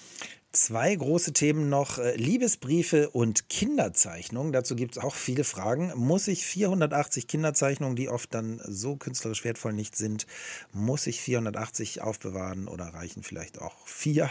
Zwei 0.52 0.96
große 0.96 1.32
Themen 1.32 1.68
noch, 1.68 1.98
äh, 1.98 2.16
Liebesbriefe 2.16 3.10
und 3.10 3.48
Kinderzeichnungen. 3.48 4.52
Dazu 4.52 4.74
gibt 4.74 4.96
es 4.96 5.02
auch 5.02 5.14
viele 5.14 5.44
Fragen. 5.44 5.92
Muss 5.94 6.26
ich 6.26 6.44
480 6.44 7.28
Kinderzeichnungen, 7.28 7.94
die 7.94 8.08
oft 8.08 8.34
dann 8.34 8.60
so 8.66 8.96
künstlerisch 8.96 9.44
wertvoll 9.44 9.74
nicht 9.74 9.94
sind, 9.94 10.26
muss 10.72 11.06
ich 11.06 11.20
480 11.20 12.02
aufbewahren 12.02 12.66
oder 12.66 12.86
reichen 12.86 13.22
vielleicht 13.22 13.60
auch 13.60 13.86
vier? 13.86 14.28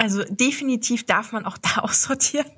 Also 0.00 0.24
definitiv 0.24 1.04
darf 1.04 1.32
man 1.32 1.44
auch 1.44 1.58
da 1.76 1.82
aussortieren. 1.82 2.50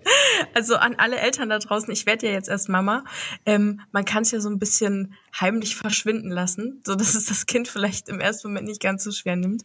Also 0.54 0.76
an 0.76 0.94
alle 0.96 1.18
Eltern 1.18 1.48
da 1.48 1.58
draußen, 1.58 1.92
ich 1.92 2.06
werde 2.06 2.26
ja 2.26 2.32
jetzt 2.32 2.48
erst 2.48 2.68
Mama. 2.68 3.04
Ähm, 3.44 3.80
man 3.90 4.04
kann 4.04 4.22
es 4.22 4.30
ja 4.30 4.40
so 4.40 4.48
ein 4.48 4.58
bisschen 4.58 5.14
heimlich 5.38 5.76
verschwinden 5.76 6.30
lassen, 6.30 6.82
so 6.86 6.94
dass 6.94 7.14
es 7.14 7.26
das 7.26 7.46
Kind 7.46 7.66
vielleicht 7.66 8.08
im 8.08 8.20
ersten 8.20 8.48
Moment 8.48 8.68
nicht 8.68 8.80
ganz 8.80 9.02
so 9.02 9.10
schwer 9.10 9.34
nimmt. 9.36 9.62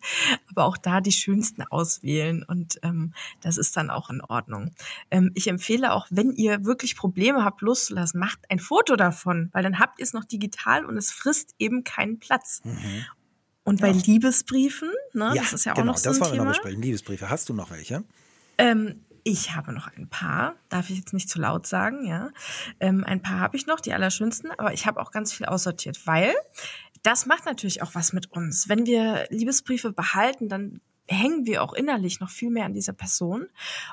Aber 0.50 0.66
auch 0.66 0.78
da 0.78 1.02
die 1.02 1.12
schönsten 1.12 1.62
auswählen 1.63 2.44
und 2.44 2.80
ähm, 2.84 3.13
das 3.42 3.58
ist 3.58 3.78
dann 3.78 3.90
auch 3.90 4.10
in 4.10 4.22
Ordnung. 4.22 4.72
Ähm, 5.12 5.32
ich 5.36 5.48
empfehle 5.48 5.94
auch, 5.94 6.08
wenn 6.10 6.32
ihr 6.32 6.66
wirklich 6.66 6.96
Probleme 6.96 7.44
habt, 7.44 7.62
loszulassen, 7.62 8.20
macht 8.20 8.40
ein 8.50 8.60
Foto 8.60 8.96
davon, 8.96 9.50
weil 9.54 9.63
dann 9.63 9.80
habt 9.80 10.00
ihr 10.00 10.04
es 10.04 10.13
noch 10.13 10.26
digital 10.26 10.86
und 10.86 10.98
es 10.98 11.12
frisst 11.12 11.54
eben 11.60 11.84
keinen 11.84 12.20
Platz. 12.20 12.62
Mhm. 12.63 13.06
Und 13.68 13.82
bei 13.82 13.90
ja. 13.90 14.02
Liebesbriefen, 14.06 14.90
ne, 15.12 15.34
ja, 15.36 15.42
das 15.42 15.52
ist 15.52 15.66
ja 15.66 15.74
genau, 15.74 15.92
auch 15.92 15.96
noch 15.96 15.98
so 15.98 16.10
ein 16.10 16.14
Thema. 16.14 16.46
Das 16.46 16.64
wollen 16.64 16.64
wir 16.64 16.72
noch 16.72 16.82
Liebesbriefe. 16.86 17.30
Hast 17.30 17.50
du 17.50 17.54
noch 17.54 17.70
welche? 17.70 18.06
Ähm, 18.58 19.02
ich 19.26 19.58
habe 19.58 19.74
noch 19.74 19.90
ein 19.98 20.08
paar, 20.08 20.56
darf 20.70 20.90
ich 20.90 20.96
jetzt 20.96 21.12
nicht 21.12 21.30
zu 21.30 21.38
laut 21.38 21.68
sagen, 21.68 22.06
ja. 22.06 22.30
Ähm, 22.80 23.04
ein 23.04 23.22
paar 23.22 23.42
habe 23.42 23.58
ich 23.58 23.68
noch, 23.68 23.82
die 23.82 23.92
allerschönsten, 23.92 24.52
aber 24.58 24.72
ich 24.72 24.86
habe 24.86 25.02
auch 25.02 25.12
ganz 25.12 25.34
viel 25.34 25.48
aussortiert, 25.48 26.08
weil 26.08 26.34
das 27.04 27.26
macht 27.26 27.46
natürlich 27.46 27.82
auch 27.82 27.94
was 27.94 28.14
mit 28.14 28.32
uns. 28.32 28.70
Wenn 28.70 28.86
wir 28.86 29.28
Liebesbriefe 29.32 29.92
behalten, 29.92 30.48
dann 30.48 30.80
hängen 31.08 31.46
wir 31.46 31.63
auch 31.63 31.74
innerlich 31.74 32.20
noch 32.20 32.30
viel 32.30 32.50
mehr 32.50 32.65
an 32.65 32.74
dieser 32.74 32.93
Person. 32.93 33.48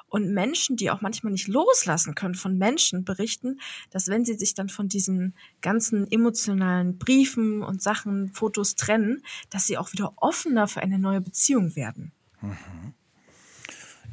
Und 0.08 0.32
Menschen, 0.32 0.76
die 0.76 0.90
auch 0.90 1.00
manchmal 1.00 1.32
nicht 1.32 1.48
loslassen 1.48 2.14
können 2.14 2.34
von 2.34 2.58
Menschen, 2.58 3.04
berichten, 3.04 3.60
dass 3.90 4.08
wenn 4.08 4.24
sie 4.24 4.34
sich 4.34 4.54
dann 4.54 4.68
von 4.68 4.88
diesen 4.88 5.34
ganzen 5.62 6.10
emotionalen 6.10 6.98
Briefen 6.98 7.62
und 7.62 7.82
Sachen, 7.82 8.32
Fotos 8.32 8.74
trennen, 8.74 9.22
dass 9.50 9.66
sie 9.66 9.78
auch 9.78 9.92
wieder 9.92 10.12
offener 10.16 10.68
für 10.68 10.80
eine 10.80 10.98
neue 10.98 11.20
Beziehung 11.20 11.76
werden. 11.76 12.12
Mhm. 12.40 12.94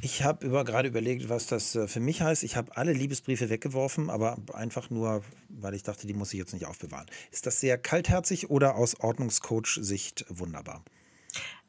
Ich 0.04 0.24
habe 0.24 0.44
über, 0.48 0.64
gerade 0.64 0.88
überlegt, 0.88 1.30
was 1.30 1.46
das 1.46 1.76
äh, 1.76 1.88
für 1.88 2.00
mich 2.00 2.24
heißt. 2.24 2.44
Ich 2.44 2.56
habe 2.56 2.76
alle 2.76 2.92
Liebesbriefe 2.92 3.50
weggeworfen, 3.50 4.10
aber 4.10 4.38
einfach 4.54 4.90
nur, 4.90 5.24
weil 5.48 5.76
ich 5.76 5.84
dachte, 5.84 6.08
die 6.08 6.16
muss 6.16 6.34
ich 6.34 6.40
jetzt 6.40 6.54
nicht 6.54 6.66
aufbewahren. 6.66 7.06
Ist 7.32 7.46
das 7.46 7.60
sehr 7.60 7.78
kaltherzig 7.78 8.50
oder 8.50 8.76
aus 8.76 9.00
Ordnungscoach-Sicht 9.00 10.26
wunderbar? 10.30 10.84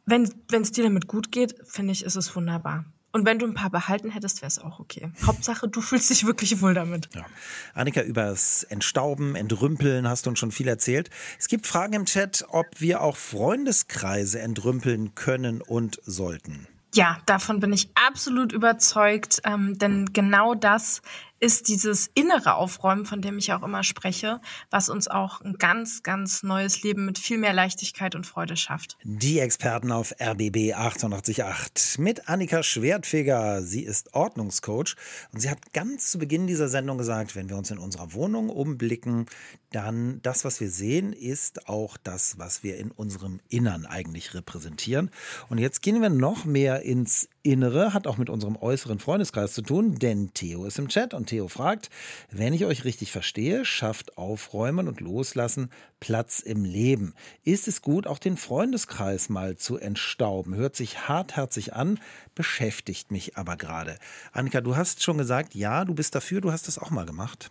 Wenn 0.04 0.28
es 0.50 0.72
dir 0.72 0.84
damit 0.84 1.06
gut 1.06 1.32
geht, 1.32 1.54
finde 1.64 1.92
ich, 1.92 2.04
ist 2.04 2.16
es 2.16 2.34
wunderbar. 2.34 2.84
Und 3.12 3.26
wenn 3.26 3.38
du 3.38 3.46
ein 3.46 3.52
paar 3.52 3.68
behalten 3.68 4.10
hättest, 4.10 4.40
wäre 4.40 4.48
es 4.48 4.58
auch 4.58 4.80
okay. 4.80 5.12
Hauptsache, 5.26 5.68
du 5.68 5.82
fühlst 5.82 6.08
dich 6.08 6.24
wirklich 6.24 6.62
wohl 6.62 6.72
damit. 6.72 7.10
Ja. 7.14 7.26
Annika, 7.74 8.00
übers 8.00 8.62
Entstauben, 8.64 9.36
Entrümpeln 9.36 10.08
hast 10.08 10.24
du 10.24 10.30
uns 10.30 10.38
schon 10.38 10.50
viel 10.50 10.66
erzählt. 10.66 11.10
Es 11.38 11.48
gibt 11.48 11.66
Fragen 11.66 11.92
im 11.92 12.06
Chat, 12.06 12.46
ob 12.48 12.80
wir 12.80 13.02
auch 13.02 13.18
Freundeskreise 13.18 14.40
entrümpeln 14.40 15.14
können 15.14 15.60
und 15.60 16.00
sollten. 16.04 16.66
Ja, 16.94 17.18
davon 17.26 17.60
bin 17.60 17.72
ich 17.72 17.90
absolut 17.94 18.52
überzeugt, 18.52 19.40
ähm, 19.44 19.78
denn 19.78 20.12
genau 20.12 20.54
das 20.54 21.02
ist 21.42 21.66
dieses 21.66 22.08
innere 22.14 22.54
Aufräumen, 22.54 23.04
von 23.04 23.20
dem 23.20 23.36
ich 23.36 23.52
auch 23.52 23.64
immer 23.64 23.82
spreche, 23.82 24.40
was 24.70 24.88
uns 24.88 25.08
auch 25.08 25.40
ein 25.40 25.54
ganz, 25.54 26.04
ganz 26.04 26.44
neues 26.44 26.84
Leben 26.84 27.04
mit 27.04 27.18
viel 27.18 27.36
mehr 27.36 27.52
Leichtigkeit 27.52 28.14
und 28.14 28.28
Freude 28.28 28.56
schafft. 28.56 28.96
Die 29.02 29.40
Experten 29.40 29.90
auf 29.90 30.14
RBB 30.20 30.72
888 30.72 31.98
mit 31.98 32.28
Annika 32.28 32.62
Schwertfeger. 32.62 33.62
Sie 33.62 33.82
ist 33.82 34.14
Ordnungscoach 34.14 34.94
und 35.32 35.40
sie 35.40 35.50
hat 35.50 35.72
ganz 35.72 36.12
zu 36.12 36.18
Beginn 36.18 36.46
dieser 36.46 36.68
Sendung 36.68 36.96
gesagt, 36.96 37.34
wenn 37.34 37.48
wir 37.48 37.56
uns 37.56 37.72
in 37.72 37.78
unserer 37.78 38.12
Wohnung 38.12 38.48
umblicken, 38.48 39.26
dann 39.72 40.20
das, 40.22 40.44
was 40.44 40.60
wir 40.60 40.70
sehen, 40.70 41.12
ist 41.12 41.68
auch 41.68 41.96
das, 41.96 42.38
was 42.38 42.62
wir 42.62 42.76
in 42.76 42.92
unserem 42.92 43.40
Innern 43.48 43.86
eigentlich 43.86 44.34
repräsentieren. 44.34 45.10
Und 45.48 45.58
jetzt 45.58 45.82
gehen 45.82 46.00
wir 46.00 46.10
noch 46.10 46.44
mehr 46.44 46.82
ins 46.82 47.28
Innere, 47.42 47.92
hat 47.92 48.06
auch 48.06 48.18
mit 48.18 48.30
unserem 48.30 48.56
äußeren 48.56 49.00
Freundeskreis 49.00 49.52
zu 49.52 49.62
tun, 49.62 49.96
denn 49.96 50.32
Theo 50.34 50.66
ist 50.66 50.78
im 50.78 50.88
Chat 50.88 51.14
und 51.14 51.31
Theo 51.32 51.48
fragt, 51.48 51.88
wenn 52.30 52.52
ich 52.52 52.66
euch 52.66 52.84
richtig 52.84 53.10
verstehe, 53.10 53.64
schafft 53.64 54.18
Aufräumen 54.18 54.86
und 54.86 55.00
Loslassen 55.00 55.70
Platz 55.98 56.40
im 56.40 56.66
Leben. 56.66 57.14
Ist 57.42 57.68
es 57.68 57.80
gut, 57.80 58.06
auch 58.06 58.18
den 58.18 58.36
Freundeskreis 58.36 59.30
mal 59.30 59.56
zu 59.56 59.78
entstauben? 59.78 60.54
Hört 60.54 60.76
sich 60.76 61.08
hartherzig 61.08 61.72
an, 61.72 61.98
beschäftigt 62.34 63.10
mich 63.10 63.38
aber 63.38 63.56
gerade. 63.56 63.96
Annika, 64.32 64.60
du 64.60 64.76
hast 64.76 65.02
schon 65.02 65.16
gesagt, 65.16 65.54
ja, 65.54 65.86
du 65.86 65.94
bist 65.94 66.14
dafür, 66.14 66.42
du 66.42 66.52
hast 66.52 66.68
das 66.68 66.78
auch 66.78 66.90
mal 66.90 67.06
gemacht. 67.06 67.50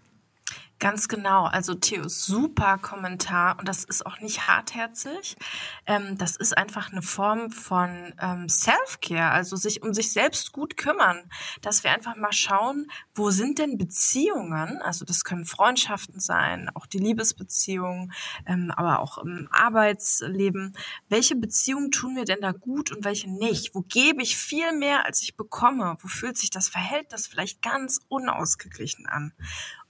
Ganz 0.82 1.08
genau. 1.08 1.46
Also 1.46 1.76
Theo, 1.76 2.10
super 2.10 2.80
Kommentar 2.80 3.60
und 3.60 3.68
das 3.68 3.84
ist 3.84 4.04
auch 4.04 4.20
nicht 4.20 4.48
hartherzig. 4.48 5.36
Ähm, 5.86 6.18
das 6.18 6.36
ist 6.38 6.58
einfach 6.58 6.92
eine 6.92 7.04
Form 7.04 7.52
von 7.52 8.16
ähm, 8.20 8.50
Self-Care, 8.50 9.30
also 9.30 9.56
sich 9.56 9.84
um 9.84 9.94
sich 9.94 10.12
selbst 10.12 10.52
gut 10.52 10.78
kümmern, 10.78 11.30
dass 11.62 11.84
wir 11.84 11.92
einfach 11.92 12.16
mal 12.16 12.34
schauen, 12.34 12.88
wo 13.14 13.30
sind 13.30 13.60
denn 13.60 13.78
Beziehungen? 13.78 14.82
Also 14.82 15.06
das 15.06 15.24
können 15.24 15.46
Freundschaften 15.46 16.20
sein, 16.20 16.72
auch 16.74 16.88
die 16.88 16.98
Liebesbeziehungen, 16.98 18.12
ähm, 18.48 18.74
aber 18.76 19.02
auch 19.02 19.20
im 19.20 19.50
Arbeitsleben. 19.52 20.76
Welche 21.10 21.36
Beziehungen 21.36 21.92
tun 21.92 22.16
mir 22.16 22.26
denn 22.26 22.42
da 22.42 22.54
gut 22.54 22.92
und 22.92 23.06
welche 23.06 23.30
nicht? 23.30 23.76
Wo 23.76 23.82
gebe 23.82 24.24
ich 24.24 24.36
viel 24.36 24.76
mehr, 24.76 25.06
als 25.06 25.22
ich 25.22 25.38
bekomme? 25.38 25.96
Wo 26.00 26.08
fühlt 26.08 26.40
sich 26.40 26.50
das 26.50 26.70
Verhältnis 26.70 27.28
vielleicht 27.28 27.62
ganz 27.62 28.00
unausgeglichen 28.08 29.06
an? 29.06 29.32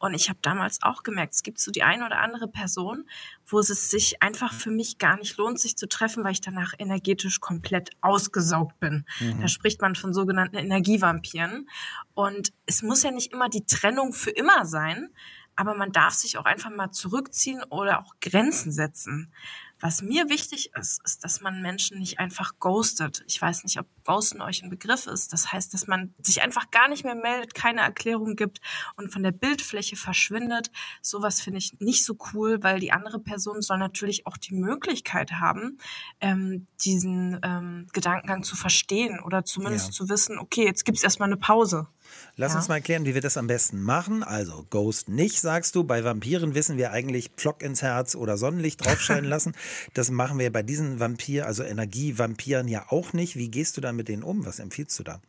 Und 0.01 0.15
ich 0.15 0.29
habe 0.29 0.39
damals 0.41 0.80
auch 0.83 1.03
gemerkt, 1.03 1.33
es 1.33 1.43
gibt 1.43 1.59
so 1.59 1.71
die 1.71 1.83
eine 1.83 2.05
oder 2.05 2.19
andere 2.19 2.47
Person, 2.47 3.05
wo 3.45 3.59
es 3.59 3.67
sich 3.89 4.21
einfach 4.21 4.53
für 4.53 4.71
mich 4.71 4.97
gar 4.97 5.17
nicht 5.17 5.37
lohnt, 5.37 5.59
sich 5.59 5.77
zu 5.77 5.87
treffen, 5.87 6.23
weil 6.23 6.33
ich 6.33 6.41
danach 6.41 6.73
energetisch 6.77 7.39
komplett 7.39 7.89
ausgesaugt 8.01 8.79
bin. 8.79 9.05
Mhm. 9.19 9.41
Da 9.41 9.47
spricht 9.47 9.81
man 9.81 9.95
von 9.95 10.13
sogenannten 10.13 10.57
Energievampiren. 10.57 11.69
Und 12.13 12.53
es 12.65 12.81
muss 12.81 13.03
ja 13.03 13.11
nicht 13.11 13.31
immer 13.33 13.49
die 13.49 13.65
Trennung 13.65 14.13
für 14.13 14.31
immer 14.31 14.65
sein, 14.65 15.09
aber 15.55 15.75
man 15.75 15.91
darf 15.91 16.13
sich 16.13 16.37
auch 16.37 16.45
einfach 16.45 16.71
mal 16.71 16.91
zurückziehen 16.91 17.63
oder 17.69 17.99
auch 17.99 18.15
Grenzen 18.21 18.71
setzen. 18.71 19.31
Was 19.79 20.01
mir 20.01 20.29
wichtig 20.29 20.71
ist, 20.79 21.03
ist, 21.03 21.23
dass 21.23 21.41
man 21.41 21.61
Menschen 21.61 21.99
nicht 21.99 22.19
einfach 22.19 22.53
ghostet. 22.59 23.23
Ich 23.27 23.41
weiß 23.41 23.63
nicht, 23.63 23.79
ob 23.79 23.87
Ghosten 24.03 24.41
euch 24.41 24.63
ein 24.63 24.69
Begriff 24.69 25.07
ist. 25.07 25.33
Das 25.33 25.51
heißt, 25.51 25.73
dass 25.73 25.87
man 25.87 26.13
sich 26.19 26.41
einfach 26.41 26.71
gar 26.71 26.87
nicht 26.87 27.03
mehr 27.03 27.15
meldet, 27.15 27.53
keine 27.53 27.81
Erklärung 27.81 28.35
gibt 28.35 28.59
und 28.95 29.11
von 29.11 29.23
der 29.23 29.31
Bildfläche 29.31 29.95
verschwindet. 29.95 30.71
Sowas 31.01 31.41
finde 31.41 31.59
ich 31.59 31.79
nicht 31.79 32.05
so 32.05 32.17
cool, 32.33 32.63
weil 32.63 32.79
die 32.79 32.91
andere 32.91 33.19
Person 33.19 33.61
soll 33.61 33.77
natürlich 33.77 34.27
auch 34.27 34.37
die 34.37 34.53
Möglichkeit 34.53 35.33
haben, 35.33 35.77
ähm, 36.19 36.67
diesen 36.83 37.39
ähm, 37.43 37.87
Gedankengang 37.93 38.43
zu 38.43 38.55
verstehen 38.55 39.19
oder 39.19 39.43
zumindest 39.43 39.87
ja. 39.87 39.91
zu 39.91 40.09
wissen, 40.09 40.39
okay, 40.39 40.65
jetzt 40.65 40.85
gibt's 40.85 41.03
erstmal 41.03 41.29
eine 41.29 41.37
Pause. 41.37 41.87
Lass 42.35 42.53
ja. 42.53 42.59
uns 42.59 42.67
mal 42.67 42.75
erklären, 42.75 43.05
wie 43.05 43.13
wir 43.13 43.21
das 43.21 43.37
am 43.37 43.47
besten 43.47 43.81
machen. 43.81 44.23
Also, 44.23 44.65
Ghost 44.69 45.09
nicht, 45.09 45.39
sagst 45.39 45.75
du. 45.75 45.83
Bei 45.83 46.03
Vampiren 46.03 46.55
wissen 46.55 46.77
wir 46.77 46.91
eigentlich 46.91 47.31
Pflock 47.35 47.61
ins 47.61 47.81
Herz 47.81 48.15
oder 48.15 48.37
Sonnenlicht 48.37 48.85
draufscheinen 48.85 49.25
lassen. 49.29 49.53
Das 49.93 50.11
machen 50.11 50.39
wir 50.39 50.51
bei 50.51 50.63
diesen 50.63 50.99
Vampir, 50.99 51.45
also 51.45 51.63
Energievampiren 51.63 52.67
ja 52.67 52.85
auch 52.89 53.13
nicht. 53.13 53.35
Wie 53.35 53.49
gehst 53.49 53.77
du 53.77 53.81
da 53.81 53.90
mit 53.93 54.07
denen 54.07 54.23
um? 54.23 54.45
Was 54.45 54.59
empfiehlst 54.59 54.97
du 54.99 55.03
da? 55.03 55.21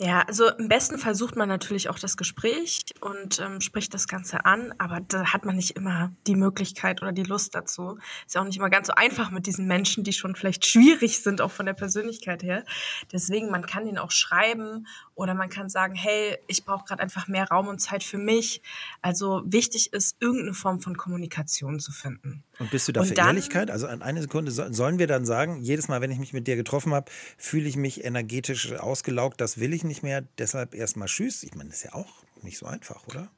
Ja, 0.00 0.22
also 0.28 0.48
im 0.48 0.68
besten 0.68 0.96
Fall 0.96 1.16
sucht 1.16 1.34
man 1.34 1.48
natürlich 1.48 1.88
auch 1.88 1.98
das 1.98 2.16
Gespräch 2.16 2.84
und 3.00 3.40
ähm, 3.40 3.60
spricht 3.60 3.92
das 3.94 4.06
Ganze 4.06 4.44
an, 4.44 4.72
aber 4.78 5.00
da 5.00 5.32
hat 5.32 5.44
man 5.44 5.56
nicht 5.56 5.72
immer 5.72 6.12
die 6.28 6.36
Möglichkeit 6.36 7.02
oder 7.02 7.10
die 7.10 7.24
Lust 7.24 7.56
dazu. 7.56 7.98
Ist 8.24 8.36
ja 8.36 8.40
auch 8.40 8.44
nicht 8.44 8.58
immer 8.58 8.70
ganz 8.70 8.86
so 8.86 8.92
einfach 8.94 9.32
mit 9.32 9.46
diesen 9.46 9.66
Menschen, 9.66 10.04
die 10.04 10.12
schon 10.12 10.36
vielleicht 10.36 10.64
schwierig 10.66 11.20
sind, 11.20 11.40
auch 11.40 11.50
von 11.50 11.66
der 11.66 11.72
Persönlichkeit 11.72 12.44
her. 12.44 12.64
Deswegen, 13.12 13.50
man 13.50 13.66
kann 13.66 13.88
ihnen 13.88 13.98
auch 13.98 14.12
schreiben 14.12 14.86
oder 15.16 15.34
man 15.34 15.48
kann 15.48 15.68
sagen, 15.68 15.96
hey, 15.96 16.38
ich 16.46 16.64
brauche 16.64 16.84
gerade 16.84 17.02
einfach 17.02 17.26
mehr 17.26 17.48
Raum 17.48 17.66
und 17.66 17.80
Zeit 17.80 18.04
für 18.04 18.18
mich. 18.18 18.62
Also 19.02 19.42
wichtig 19.46 19.92
ist, 19.92 20.16
irgendeine 20.20 20.54
Form 20.54 20.80
von 20.80 20.96
Kommunikation 20.96 21.80
zu 21.80 21.90
finden. 21.90 22.44
Und 22.60 22.70
bist 22.70 22.86
du 22.86 22.92
da 22.92 23.02
für 23.02 23.14
Ehrlichkeit? 23.14 23.68
Also 23.68 23.88
an 23.88 24.02
eine 24.02 24.20
Sekunde 24.20 24.52
sollen 24.52 25.00
wir 25.00 25.08
dann 25.08 25.26
sagen, 25.26 25.60
jedes 25.60 25.88
Mal, 25.88 26.00
wenn 26.00 26.12
ich 26.12 26.18
mich 26.20 26.32
mit 26.32 26.46
dir 26.46 26.54
getroffen 26.54 26.94
habe, 26.94 27.10
fühle 27.36 27.68
ich 27.68 27.76
mich 27.76 28.04
energetisch 28.04 28.72
ausgelaugt, 28.74 29.40
das 29.40 29.58
will 29.58 29.74
ich 29.74 29.82
nicht 29.82 29.87
mehr, 30.02 30.22
deshalb 30.38 30.74
erstmal 30.74 31.08
Tschüss. 31.08 31.42
Ich 31.42 31.54
meine, 31.54 31.70
das 31.70 31.78
ist 31.78 31.84
ja 31.84 31.94
auch 31.94 32.24
nicht 32.42 32.58
so 32.58 32.66
einfach, 32.66 33.06
oder? 33.06 33.30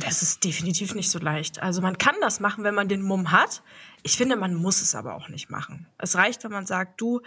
Das 0.00 0.22
ist 0.22 0.44
definitiv 0.44 0.94
nicht 0.94 1.10
so 1.10 1.18
leicht. 1.18 1.60
Also 1.60 1.82
man 1.82 1.98
kann 1.98 2.14
das 2.20 2.38
machen, 2.38 2.62
wenn 2.62 2.74
man 2.74 2.88
den 2.88 3.02
Mumm 3.02 3.32
hat. 3.32 3.62
Ich 4.02 4.16
finde, 4.16 4.36
man 4.36 4.54
muss 4.54 4.80
es 4.80 4.94
aber 4.94 5.14
auch 5.16 5.28
nicht 5.28 5.50
machen. 5.50 5.88
Es 5.98 6.14
reicht, 6.14 6.44
wenn 6.44 6.52
man 6.52 6.66
sagt, 6.66 7.00
du, 7.00 7.20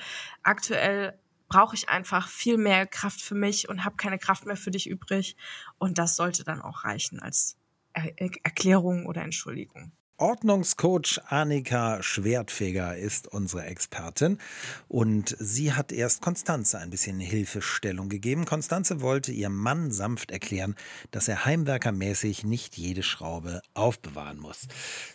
aktuell 0.44 1.20
brauche 1.50 1.76
ich 1.76 1.90
einfach 1.90 2.28
viel 2.28 2.58
mehr 2.58 2.88
Kraft 2.88 3.22
für 3.22 3.36
mich 3.36 3.70
und 3.70 3.84
habe 3.84 3.98
keine 3.98 4.18
Kraft 4.18 4.46
mehr 4.46 4.58
für 4.58 4.72
dich 4.72 4.88
übrig. 4.88 5.36
Und 5.78 5.98
das 5.98 6.16
sollte 6.16 6.44
dann 6.44 6.62
auch 6.62 6.84
reichen 6.84 7.20
als 7.20 7.58
er 7.94 8.12
Erklärung 8.44 9.06
oder 9.08 9.24
Entschuldigung. 9.24 9.92
Ordnungscoach 10.20 11.20
Annika 11.28 12.02
Schwertfeger 12.02 12.98
ist 12.98 13.28
unsere 13.28 13.66
Expertin 13.66 14.40
und 14.88 15.36
sie 15.38 15.74
hat 15.74 15.92
erst 15.92 16.22
Konstanze 16.22 16.80
ein 16.80 16.90
bisschen 16.90 17.20
Hilfestellung 17.20 18.10
gegeben. 18.10 18.46
Konstanze 18.46 19.02
wollte 19.02 19.32
ihrem 19.32 19.56
Mann 19.56 19.92
sanft 19.92 20.32
erklären, 20.32 20.76
dass 21.12 21.28
er 21.28 21.46
heimwerkermäßig 21.46 22.44
nicht 22.44 22.78
jede 22.78 23.04
Schraube 23.04 23.62
aufbewahren 23.76 24.40
muss. 24.40 24.68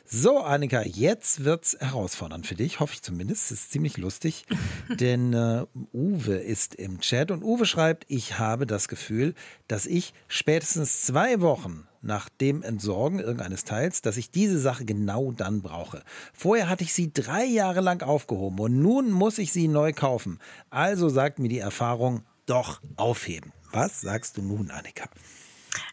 So, 0.04 0.38
Annika, 0.38 0.82
jetzt 0.82 1.44
wird's 1.44 1.76
herausfordernd 1.80 2.46
für 2.46 2.54
dich, 2.54 2.78
hoffe 2.78 2.94
ich 2.94 3.02
zumindest. 3.02 3.50
Es 3.50 3.62
ist 3.62 3.72
ziemlich 3.72 3.96
lustig, 3.96 4.46
denn 4.88 5.32
äh, 5.32 5.66
Uwe 5.92 6.36
ist 6.36 6.76
im 6.76 7.00
Chat 7.00 7.32
und 7.32 7.42
Uwe 7.42 7.66
schreibt, 7.66 8.04
ich 8.06 8.38
habe 8.38 8.66
das 8.66 8.86
Gefühl, 8.86 9.34
dass 9.66 9.86
ich 9.86 10.14
spätestens 10.28 11.02
zwei 11.02 11.40
Wochen 11.40 11.88
nach 12.02 12.28
dem 12.28 12.62
Entsorgen 12.62 13.18
irgendeines 13.18 13.64
Teils, 13.64 14.02
dass 14.02 14.16
ich 14.16 14.30
diese 14.30 14.58
Sache 14.58 14.84
genau 14.84 15.32
dann 15.32 15.62
brauche. 15.62 16.02
Vorher 16.32 16.68
hatte 16.68 16.84
ich 16.84 16.92
sie 16.92 17.12
drei 17.12 17.44
Jahre 17.44 17.80
lang 17.80 18.02
aufgehoben 18.02 18.58
und 18.58 18.80
nun 18.80 19.10
muss 19.10 19.38
ich 19.38 19.52
sie 19.52 19.68
neu 19.68 19.92
kaufen. 19.92 20.38
Also 20.70 21.08
sagt 21.08 21.38
mir 21.38 21.48
die 21.48 21.58
Erfahrung, 21.58 22.22
doch 22.46 22.80
aufheben. 22.96 23.52
Was 23.70 24.00
sagst 24.00 24.36
du 24.36 24.42
nun, 24.42 24.70
Annika? 24.70 25.08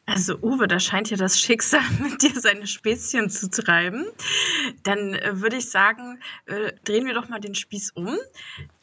Also 0.05 0.37
Uwe, 0.41 0.67
da 0.67 0.79
scheint 0.79 1.09
ja 1.09 1.17
das 1.17 1.39
Schicksal 1.39 1.81
mit 2.01 2.21
dir 2.21 2.39
seine 2.39 2.67
Späßchen 2.67 3.29
zu 3.29 3.49
treiben. 3.49 4.05
Dann 4.83 5.13
äh, 5.13 5.39
würde 5.39 5.57
ich 5.57 5.69
sagen, 5.69 6.19
äh, 6.45 6.73
drehen 6.83 7.05
wir 7.05 7.13
doch 7.13 7.29
mal 7.29 7.39
den 7.39 7.55
Spieß 7.55 7.91
um. 7.91 8.17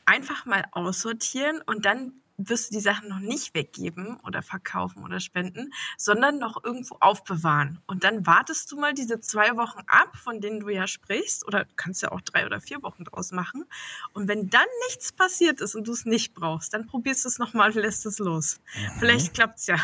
Einfach 0.05 0.47
mal 0.47 0.65
aussortieren 0.73 1.61
und 1.67 1.85
dann 1.85 2.13
wirst 2.39 2.71
du 2.71 2.75
die 2.75 2.81
Sachen 2.81 3.09
noch 3.09 3.21
nicht 3.21 3.55
weggeben 3.55 4.19
oder 4.27 4.43
verkaufen 4.43 5.03
oder 5.05 5.21
spenden, 5.21 5.73
sondern 5.97 6.39
noch 6.39 6.63
irgendwo 6.63 6.97
aufbewahren. 7.01 7.81
Und 7.87 8.05
dann 8.05 8.27
wartest 8.27 8.71
du 8.73 8.77
mal 8.79 8.95
diese 8.95 9.21
zwei 9.21 9.57
Wochen 9.57 9.81
ab, 9.87 10.17
von 10.17 10.41
denen 10.41 10.61
du 10.61 10.69
ja 10.69 10.87
sprichst, 10.87 11.47
oder 11.47 11.67
kannst 11.77 12.03
ja 12.03 12.13
auch 12.13 12.21
drei 12.21 12.47
oder 12.47 12.61
vier 12.61 12.83
Wochen 12.83 13.05
draus 13.05 13.33
machen. 13.33 13.65
Und 14.13 14.29
wenn 14.29 14.51
dann 14.51 14.67
nichts 14.89 15.13
passiert 15.13 15.61
ist 15.61 15.75
und 15.75 15.89
du 15.89 15.93
es 15.93 16.05
nicht 16.05 16.35
brauchst, 16.35 16.75
dann 16.75 16.87
probierst 16.87 17.25
du 17.25 17.29
es 17.29 17.39
nochmal 17.39 17.71
und 17.71 17.77
lässt 17.77 18.07
es 18.07 18.19
los. 18.19 18.61
Mhm. 18.75 18.99
Vielleicht 18.99 19.35
klappt's 19.35 19.67
ja. 19.67 19.77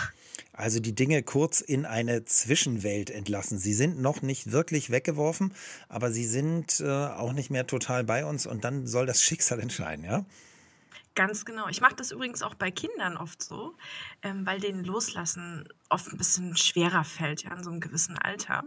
Also 0.53 0.81
die 0.81 0.95
Dinge 0.95 1.23
kurz 1.23 1.61
in 1.62 1.87
eine 1.87 2.25
Zwischenwelt 2.25 3.11
entlassen. 3.11 3.59
Sie 3.59 3.73
sind 3.73 4.01
noch 4.01 4.21
nicht 4.21 4.53
wirklich 4.53 4.91
weggeworfen, 4.91 5.55
aber 5.88 6.12
sie 6.12 6.27
sind 6.27 6.81
äh, 6.81 6.88
auch 6.88 7.33
nicht 7.33 7.51
mehr 7.51 7.67
total 7.67 8.05
bei 8.05 8.27
uns 8.27 8.47
und 8.47 8.62
dann 8.65 8.87
soll 8.87 9.07
das 9.07 9.23
Schicksal 9.23 9.61
entscheiden, 9.61 10.05
ja? 10.05 10.27
Ganz 11.14 11.44
genau. 11.44 11.68
Ich 11.68 11.81
mache 11.83 11.94
das 11.94 12.11
übrigens 12.11 12.42
auch 12.42 12.55
bei 12.55 12.70
Kindern 12.70 13.18
oft 13.18 13.42
so, 13.42 13.77
ähm, 14.22 14.46
weil 14.46 14.61
denen 14.61 14.83
Loslassen 14.83 15.68
oft 15.90 16.11
ein 16.11 16.16
bisschen 16.16 16.57
schwerer 16.57 17.05
fällt, 17.05 17.44
ja, 17.44 17.55
in 17.55 17.62
so 17.62 17.70
einem 17.70 17.81
gewissen 17.81 18.16
Alter. 18.16 18.64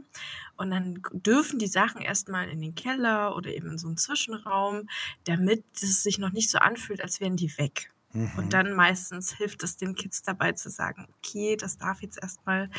Und 0.56 0.70
dann 0.70 1.02
dürfen 1.12 1.58
die 1.58 1.68
Sachen 1.68 2.02
erstmal 2.02 2.50
in 2.50 2.62
den 2.62 2.76
Keller 2.76 3.36
oder 3.36 3.50
eben 3.52 3.72
in 3.72 3.78
so 3.80 3.88
einen 3.88 3.98
Zwischenraum, 3.98 4.88
damit 5.24 5.64
es 5.82 6.04
sich 6.04 6.20
noch 6.20 6.32
nicht 6.32 6.52
so 6.52 6.60
anfühlt, 6.60 7.02
als 7.02 7.20
wären 7.20 7.36
die 7.36 7.58
weg. 7.58 7.92
Mhm. 8.14 8.32
Und 8.38 8.54
dann 8.54 8.74
meistens 8.74 9.34
hilft 9.34 9.64
es 9.64 9.78
den 9.78 9.96
Kids 9.96 10.22
dabei 10.22 10.52
zu 10.52 10.70
sagen, 10.70 11.08
okay, 11.18 11.58
das 11.58 11.78
darf 11.78 12.02
jetzt 12.02 12.22
erstmal 12.22 12.70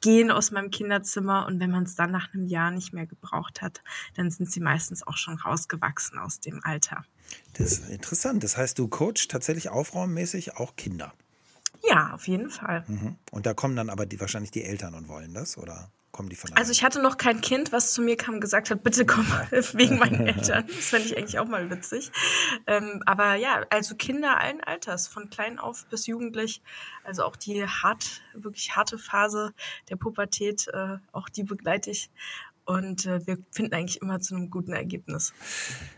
gehen 0.00 0.30
aus 0.30 0.50
meinem 0.50 0.70
Kinderzimmer 0.70 1.46
und 1.46 1.60
wenn 1.60 1.70
man 1.70 1.84
es 1.84 1.94
dann 1.94 2.10
nach 2.10 2.32
einem 2.32 2.46
Jahr 2.46 2.70
nicht 2.70 2.92
mehr 2.92 3.06
gebraucht 3.06 3.62
hat, 3.62 3.82
dann 4.14 4.30
sind 4.30 4.50
sie 4.50 4.60
meistens 4.60 5.06
auch 5.06 5.16
schon 5.16 5.38
rausgewachsen 5.38 6.18
aus 6.18 6.40
dem 6.40 6.60
Alter. 6.64 7.04
Das 7.54 7.72
ist 7.72 7.90
interessant. 7.90 8.44
Das 8.44 8.56
heißt, 8.56 8.78
du 8.78 8.88
coachst 8.88 9.30
tatsächlich 9.30 9.68
aufraummäßig 9.68 10.56
auch 10.56 10.76
Kinder. 10.76 11.12
Ja, 11.88 12.12
auf 12.12 12.26
jeden 12.26 12.50
Fall. 12.50 12.84
Mhm. 12.86 13.16
Und 13.30 13.46
da 13.46 13.54
kommen 13.54 13.76
dann 13.76 13.90
aber 13.90 14.06
die, 14.06 14.20
wahrscheinlich 14.20 14.50
die 14.50 14.64
Eltern 14.64 14.94
und 14.94 15.08
wollen 15.08 15.34
das, 15.34 15.58
oder? 15.58 15.90
Kommen 16.10 16.30
die 16.30 16.36
von 16.36 16.50
also 16.56 16.72
ich 16.72 16.82
hatte 16.82 17.02
noch 17.02 17.18
kein 17.18 17.42
Kind, 17.42 17.70
was 17.70 17.92
zu 17.92 18.00
mir 18.00 18.16
kam 18.16 18.36
und 18.36 18.40
gesagt 18.40 18.70
hat, 18.70 18.82
bitte 18.82 19.04
komm 19.04 19.26
wegen 19.50 19.98
meinen 19.98 20.26
Eltern. 20.26 20.64
Das 20.66 20.86
fände 20.86 21.06
ich 21.06 21.16
eigentlich 21.16 21.38
auch 21.38 21.46
mal 21.46 21.70
witzig. 21.70 22.10
Ähm, 22.66 23.02
aber 23.04 23.34
ja, 23.34 23.66
also 23.68 23.94
Kinder 23.94 24.38
allen 24.38 24.62
Alters, 24.62 25.06
von 25.06 25.28
klein 25.28 25.58
auf 25.58 25.84
bis 25.86 26.06
jugendlich. 26.06 26.62
Also 27.04 27.24
auch 27.24 27.36
die 27.36 27.66
hart, 27.66 28.22
wirklich 28.32 28.74
harte 28.74 28.98
Phase 28.98 29.52
der 29.90 29.96
Pubertät, 29.96 30.66
äh, 30.68 30.96
auch 31.12 31.28
die 31.28 31.44
begleite 31.44 31.90
ich. 31.90 32.10
Und 32.68 33.06
äh, 33.06 33.26
wir 33.26 33.38
finden 33.50 33.72
eigentlich 33.72 34.02
immer 34.02 34.20
zu 34.20 34.34
einem 34.34 34.50
guten 34.50 34.72
Ergebnis. 34.72 35.32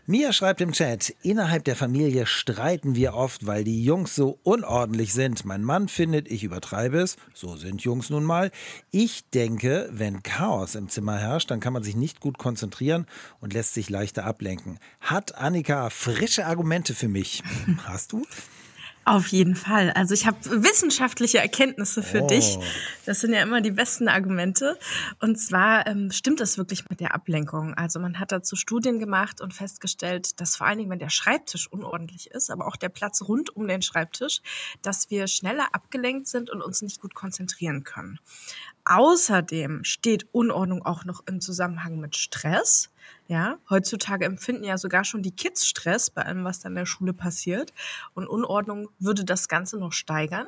Mia 0.05 0.31
schreibt 0.31 0.61
im 0.61 0.71
Chat, 0.71 1.13
innerhalb 1.21 1.65
der 1.65 1.75
Familie 1.75 2.25
streiten 2.25 2.95
wir 2.95 3.13
oft, 3.13 3.45
weil 3.45 3.65
die 3.65 3.83
Jungs 3.83 4.15
so 4.15 4.39
unordentlich 4.43 5.11
sind. 5.11 5.43
Mein 5.43 5.65
Mann 5.65 5.89
findet, 5.89 6.31
ich 6.31 6.45
übertreibe 6.45 6.99
es. 6.99 7.17
So 7.33 7.57
sind 7.57 7.81
Jungs 7.81 8.09
nun 8.09 8.23
mal. 8.23 8.51
Ich 8.89 9.29
denke, 9.31 9.89
wenn 9.91 10.23
Chaos 10.23 10.75
im 10.75 10.87
Zimmer 10.87 11.17
herrscht, 11.17 11.51
dann 11.51 11.59
kann 11.59 11.73
man 11.73 11.83
sich 11.83 11.97
nicht 11.97 12.21
gut 12.21 12.37
konzentrieren 12.37 13.05
und 13.41 13.51
lässt 13.51 13.73
sich 13.73 13.89
leichter 13.89 14.23
ablenken. 14.23 14.79
Hat 15.01 15.35
Annika 15.35 15.89
frische 15.89 16.45
Argumente 16.45 16.95
für 16.95 17.09
mich? 17.09 17.43
Hast 17.83 18.13
du? 18.13 18.25
Auf 19.03 19.27
jeden 19.27 19.55
Fall. 19.55 19.89
Also 19.91 20.13
ich 20.13 20.27
habe 20.27 20.37
wissenschaftliche 20.63 21.39
Erkenntnisse 21.39 22.03
für 22.03 22.21
oh. 22.21 22.27
dich. 22.27 22.59
Das 23.05 23.19
sind 23.19 23.33
ja 23.33 23.41
immer 23.41 23.61
die 23.61 23.71
besten 23.71 24.07
Argumente. 24.07 24.77
Und 25.19 25.37
zwar 25.37 25.87
ähm, 25.87 26.11
stimmt 26.11 26.39
das 26.39 26.59
wirklich 26.59 26.87
mit 26.87 26.99
der 26.99 27.15
Ablenkung. 27.15 27.73
Also 27.73 27.99
man 27.99 28.19
hat 28.19 28.31
dazu 28.31 28.55
Studien 28.55 28.99
gemacht 28.99 29.41
und 29.41 29.55
festgestellt, 29.55 30.39
dass 30.39 30.55
vor 30.55 30.67
allen 30.67 30.77
Dingen, 30.77 30.91
wenn 30.91 30.99
der 30.99 31.09
Schreibtisch 31.09 31.67
unordentlich 31.67 32.29
ist, 32.29 32.51
aber 32.51 32.67
auch 32.67 32.75
der 32.75 32.89
Platz 32.89 33.23
rund 33.23 33.55
um 33.55 33.67
den 33.67 33.81
Schreibtisch, 33.81 34.41
dass 34.83 35.09
wir 35.09 35.27
schneller 35.27 35.69
abgelenkt 35.71 36.27
sind 36.27 36.51
und 36.51 36.61
uns 36.61 36.83
nicht 36.83 37.01
gut 37.01 37.15
konzentrieren 37.15 37.83
können. 37.83 38.19
Außerdem 38.85 39.83
steht 39.83 40.27
Unordnung 40.33 40.85
auch 40.85 41.05
noch 41.05 41.23
im 41.27 41.39
Zusammenhang 41.39 41.99
mit 41.99 42.15
Stress. 42.15 42.89
Ja, 43.27 43.57
heutzutage 43.69 44.25
empfinden 44.25 44.63
ja 44.63 44.77
sogar 44.77 45.03
schon 45.03 45.21
die 45.23 45.31
Kids 45.35 45.67
Stress 45.67 46.09
bei 46.09 46.23
allem, 46.23 46.43
was 46.43 46.59
da 46.59 46.69
in 46.69 46.75
der 46.75 46.85
Schule 46.85 47.13
passiert. 47.13 47.73
Und 48.13 48.27
Unordnung 48.27 48.89
würde 48.99 49.23
das 49.23 49.47
Ganze 49.47 49.77
noch 49.77 49.93
steigern. 49.93 50.47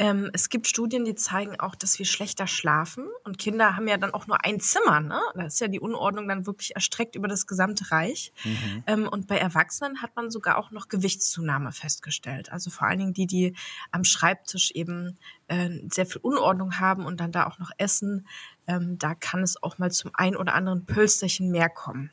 Ähm, 0.00 0.30
es 0.32 0.48
gibt 0.48 0.68
Studien, 0.68 1.04
die 1.04 1.16
zeigen 1.16 1.58
auch, 1.58 1.74
dass 1.74 1.98
wir 1.98 2.06
schlechter 2.06 2.46
schlafen. 2.46 3.08
Und 3.24 3.36
Kinder 3.36 3.76
haben 3.76 3.88
ja 3.88 3.96
dann 3.96 4.14
auch 4.14 4.28
nur 4.28 4.44
ein 4.44 4.60
Zimmer. 4.60 5.00
Ne? 5.00 5.20
Da 5.34 5.42
ist 5.42 5.60
ja 5.60 5.66
die 5.66 5.80
Unordnung 5.80 6.28
dann 6.28 6.46
wirklich 6.46 6.76
erstreckt 6.76 7.16
über 7.16 7.26
das 7.26 7.48
gesamte 7.48 7.90
Reich. 7.90 8.32
Mhm. 8.44 8.84
Ähm, 8.86 9.08
und 9.08 9.26
bei 9.26 9.38
Erwachsenen 9.38 10.00
hat 10.00 10.14
man 10.14 10.30
sogar 10.30 10.56
auch 10.56 10.70
noch 10.70 10.88
Gewichtszunahme 10.88 11.72
festgestellt. 11.72 12.52
Also 12.52 12.70
vor 12.70 12.86
allen 12.86 12.98
Dingen 12.98 13.12
die, 13.12 13.26
die 13.26 13.56
am 13.90 14.04
Schreibtisch 14.04 14.70
eben 14.70 15.18
äh, 15.48 15.68
sehr 15.90 16.06
viel 16.06 16.20
Unordnung 16.22 16.78
haben 16.78 17.04
und 17.04 17.18
dann 17.18 17.32
da 17.32 17.46
auch 17.46 17.58
noch 17.58 17.72
essen. 17.76 18.26
Ähm, 18.68 18.98
da 18.98 19.16
kann 19.16 19.42
es 19.42 19.60
auch 19.60 19.78
mal 19.78 19.90
zum 19.90 20.12
ein 20.14 20.36
oder 20.36 20.54
anderen 20.54 20.86
Pölsterchen 20.86 21.50
mehr 21.50 21.68
kommen. 21.68 22.12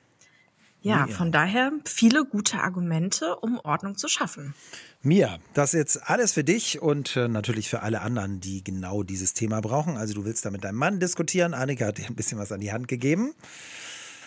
Ja, 0.86 1.08
von 1.08 1.32
daher 1.32 1.71
viele 1.84 2.26
gute 2.26 2.60
Argumente, 2.60 3.38
um 3.38 3.60
Ordnung 3.60 3.98
zu 3.98 4.08
schaffen. 4.08 4.54
Mia, 5.02 5.39
das 5.56 5.74
ist 5.74 5.80
jetzt 5.80 6.10
alles 6.10 6.34
für 6.34 6.43
dich 6.43 6.80
und 6.80 7.15
äh, 7.15 7.28
natürlich 7.28 7.69
für 7.69 7.82
alle 7.82 8.02
anderen, 8.02 8.39
die 8.39 8.63
genau 8.63 9.02
dieses 9.02 9.34
Thema 9.34 9.62
brauchen. 9.62 9.98
Also 9.98 10.13
du 10.13 10.26
willst 10.26 10.45
da 10.45 10.52
mit 10.52 10.63
deinem 10.63 10.78
Mann 10.78 11.00
diskutieren. 11.00 11.56
Annika 11.56 11.88
hat 11.88 11.98
dir 11.98 12.06
ein 12.06 12.13
bisschen 12.13 12.38
was 12.38 12.52
an 12.52 12.60
die 12.60 12.71
Hand 12.71 12.88
gegeben. 12.88 13.34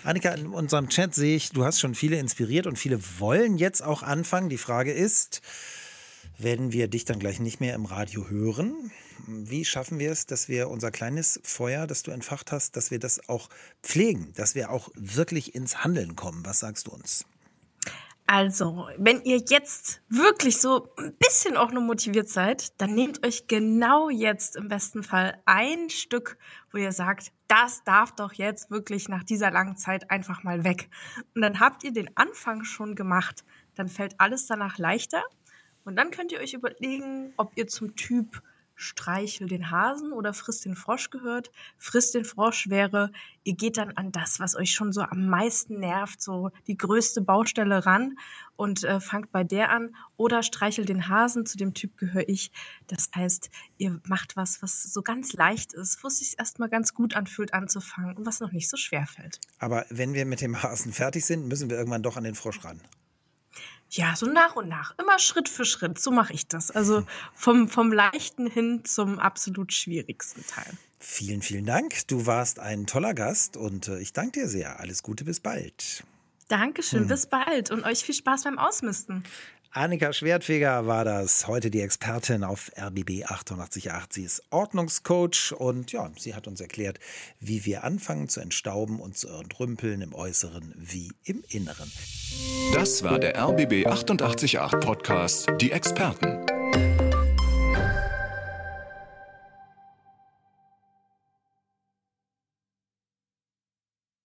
Annika, 0.03 0.31
in 0.31 0.49
unserem 0.49 0.88
Chat 0.88 1.14
sehe 1.14 1.37
ich, 1.37 1.51
du 1.51 1.64
hast 1.64 1.79
schon 1.79 1.94
viele 1.94 2.18
inspiriert 2.18 2.66
und 2.66 2.77
viele 2.77 2.99
wollen 3.21 3.57
jetzt 3.57 3.81
auch 3.81 4.03
anfangen. 4.03 4.49
Die 4.49 4.59
Frage 4.59 4.92
ist, 4.92 5.42
werden 6.38 6.72
wir 6.72 6.88
dich 6.88 7.05
dann 7.05 7.18
gleich 7.18 7.40
nicht 7.40 7.61
mehr 7.61 7.74
im 7.74 7.85
Radio 7.85 8.29
hören? 8.29 8.90
Wie 9.27 9.64
schaffen 9.64 9.98
wir 9.98 10.11
es, 10.12 10.27
dass 10.27 10.48
wir 10.48 10.70
unser 10.70 10.90
kleines 10.90 11.40
Feuer, 11.42 11.87
das 11.87 12.03
du 12.03 12.11
entfacht 12.11 12.53
hast, 12.53 12.77
dass 12.77 12.90
wir 12.90 12.98
das 12.98 13.29
auch 13.29 13.48
pflegen, 13.83 14.33
dass 14.35 14.55
wir 14.55 14.70
auch 14.70 14.88
wirklich 14.94 15.55
ins 15.55 15.83
Handeln 15.85 16.16
kommen? 16.16 16.44
Was 16.46 16.61
sagst 16.61 16.87
du 16.87 16.92
uns? 16.92 17.24
Also, 18.31 18.87
wenn 18.98 19.22
ihr 19.22 19.38
jetzt 19.48 20.03
wirklich 20.11 20.59
so 20.59 20.92
ein 20.98 21.14
bisschen 21.14 21.57
auch 21.57 21.72
nur 21.72 21.83
motiviert 21.83 22.29
seid, 22.29 22.79
dann 22.79 22.94
nehmt 22.94 23.27
euch 23.27 23.46
genau 23.46 24.11
jetzt 24.11 24.55
im 24.55 24.68
besten 24.68 25.03
Fall 25.03 25.40
ein 25.46 25.88
Stück, 25.88 26.37
wo 26.70 26.77
ihr 26.77 26.92
sagt, 26.92 27.33
das 27.46 27.83
darf 27.85 28.14
doch 28.14 28.35
jetzt 28.35 28.70
wirklich 28.70 29.09
nach 29.09 29.24
dieser 29.24 29.51
langen 29.51 29.79
Zeit 29.79 30.11
einfach 30.11 30.42
mal 30.42 30.62
weg. 30.62 30.90
Und 31.35 31.40
dann 31.40 31.59
habt 31.59 31.85
ihr 31.85 31.92
den 31.92 32.14
Anfang 32.18 32.64
schon 32.64 32.94
gemacht. 32.94 33.44
Dann 33.74 33.88
fällt 33.88 34.20
alles 34.20 34.46
danach 34.46 34.77
leichter. 34.77 35.24
Und 35.88 35.96
dann 35.96 36.11
könnt 36.11 36.33
ihr 36.33 36.40
euch 36.40 36.53
überlegen, 36.53 37.33
ob 37.38 37.53
ihr 37.57 37.66
zum 37.66 37.96
Typ 37.96 38.42
Streichel 38.74 39.48
den 39.48 39.70
Hasen 39.70 40.12
oder 40.12 40.35
Friss 40.35 40.61
den 40.61 40.77
Frosch 40.77 41.09
gehört. 41.09 41.51
Friss 41.79 42.12
den 42.12 42.27
Frosch 42.27 42.68
wäre, 42.68 43.11
ihr 43.42 43.55
geht 43.55 43.79
dann 43.79 43.92
an 43.92 44.12
das, 44.12 44.38
was 44.38 44.55
euch 44.55 44.72
schon 44.72 44.92
so 44.92 45.01
am 45.01 45.31
meisten 45.31 45.81
nervt, 45.81 46.20
so 46.20 46.51
die 46.66 46.77
größte 46.77 47.22
Baustelle 47.22 47.87
ran 47.87 48.18
und 48.57 48.85
äh, 48.85 49.01
fangt 49.01 49.33
bei 49.33 49.44
der 49.44 49.70
an. 49.70 49.96
Oder 50.18 50.42
Streichel 50.42 50.85
den 50.85 51.09
Hasen, 51.09 51.46
zu 51.46 51.57
dem 51.57 51.72
Typ 51.72 51.96
gehöre 51.96 52.29
ich. 52.29 52.53
Das 52.87 53.09
heißt, 53.16 53.48
ihr 53.79 53.98
macht 54.05 54.37
was, 54.37 54.61
was 54.61 54.83
so 54.83 55.01
ganz 55.01 55.33
leicht 55.33 55.72
ist, 55.72 56.05
wo 56.05 56.09
es 56.09 56.18
sich 56.18 56.38
erstmal 56.38 56.68
ganz 56.68 56.92
gut 56.92 57.16
anfühlt 57.16 57.55
anzufangen 57.55 58.14
und 58.14 58.27
was 58.27 58.40
noch 58.40 58.53
nicht 58.53 58.68
so 58.68 58.77
schwer 58.77 59.07
fällt. 59.07 59.40
Aber 59.59 59.87
wenn 59.88 60.12
wir 60.12 60.27
mit 60.27 60.42
dem 60.42 60.62
Hasen 60.62 60.92
fertig 60.92 61.24
sind, 61.24 61.48
müssen 61.48 61.70
wir 61.70 61.79
irgendwann 61.79 62.03
doch 62.03 62.18
an 62.18 62.24
den 62.24 62.35
Frosch 62.35 62.62
ran. 62.62 62.83
Ja, 63.90 64.14
so 64.16 64.27
nach 64.27 64.57
und 64.57 64.68
nach, 64.68 64.94
immer 64.98 65.18
Schritt 65.18 65.48
für 65.48 65.64
Schritt. 65.64 65.98
So 65.98 66.11
mache 66.11 66.33
ich 66.33 66.46
das. 66.46 66.70
Also 66.70 67.07
vom, 67.35 67.68
vom 67.68 67.92
leichten 67.92 68.46
hin 68.51 68.85
zum 68.85 69.18
absolut 69.18 69.72
schwierigsten 69.72 70.44
Teil. 70.46 70.72
Vielen, 70.98 71.42
vielen 71.42 71.64
Dank. 71.64 72.07
Du 72.09 72.27
warst 72.27 72.59
ein 72.59 72.87
toller 72.87 73.14
Gast 73.14 73.57
und 73.57 73.88
äh, 73.88 73.98
ich 74.01 74.12
danke 74.12 74.40
dir 74.40 74.48
sehr. 74.48 74.81
Alles 74.81 75.03
Gute, 75.03 75.24
bis 75.24 75.40
bald. 75.40 76.03
Dankeschön, 76.48 77.03
hm. 77.03 77.09
bis 77.09 77.27
bald 77.27 77.70
und 77.70 77.85
euch 77.85 78.05
viel 78.05 78.14
Spaß 78.14 78.44
beim 78.44 78.59
Ausmisten. 78.59 79.22
Annika 79.70 80.14
Schwertfeger 80.14 80.87
war 80.87 81.04
das, 81.04 81.46
heute 81.46 81.70
die 81.70 81.83
Expertin 81.83 82.42
auf 82.42 82.70
RBB 82.78 83.24
888. 83.26 83.90
Sie 84.09 84.22
ist 84.22 84.42
Ordnungscoach 84.50 85.52
und 85.57 85.92
ja, 85.92 86.11
sie 86.16 86.35
hat 86.35 86.46
uns 86.46 86.61
erklärt, 86.61 86.98
wie 87.38 87.66
wir 87.66 87.85
anfangen 87.85 88.28
zu 88.28 88.40
entstauben 88.40 88.98
und 88.98 89.18
zu 89.18 89.28
entrümpeln 89.28 90.00
im 90.00 90.14
Äußeren 90.14 90.74
wie 90.76 91.12
im 91.24 91.44
Inneren. 91.48 91.92
Das 92.72 93.02
war 93.02 93.18
der 93.18 93.38
RBB 93.38 93.87
888 93.87 94.81
Podcast, 94.81 95.48
die 95.61 95.70
Experten. 95.70 96.97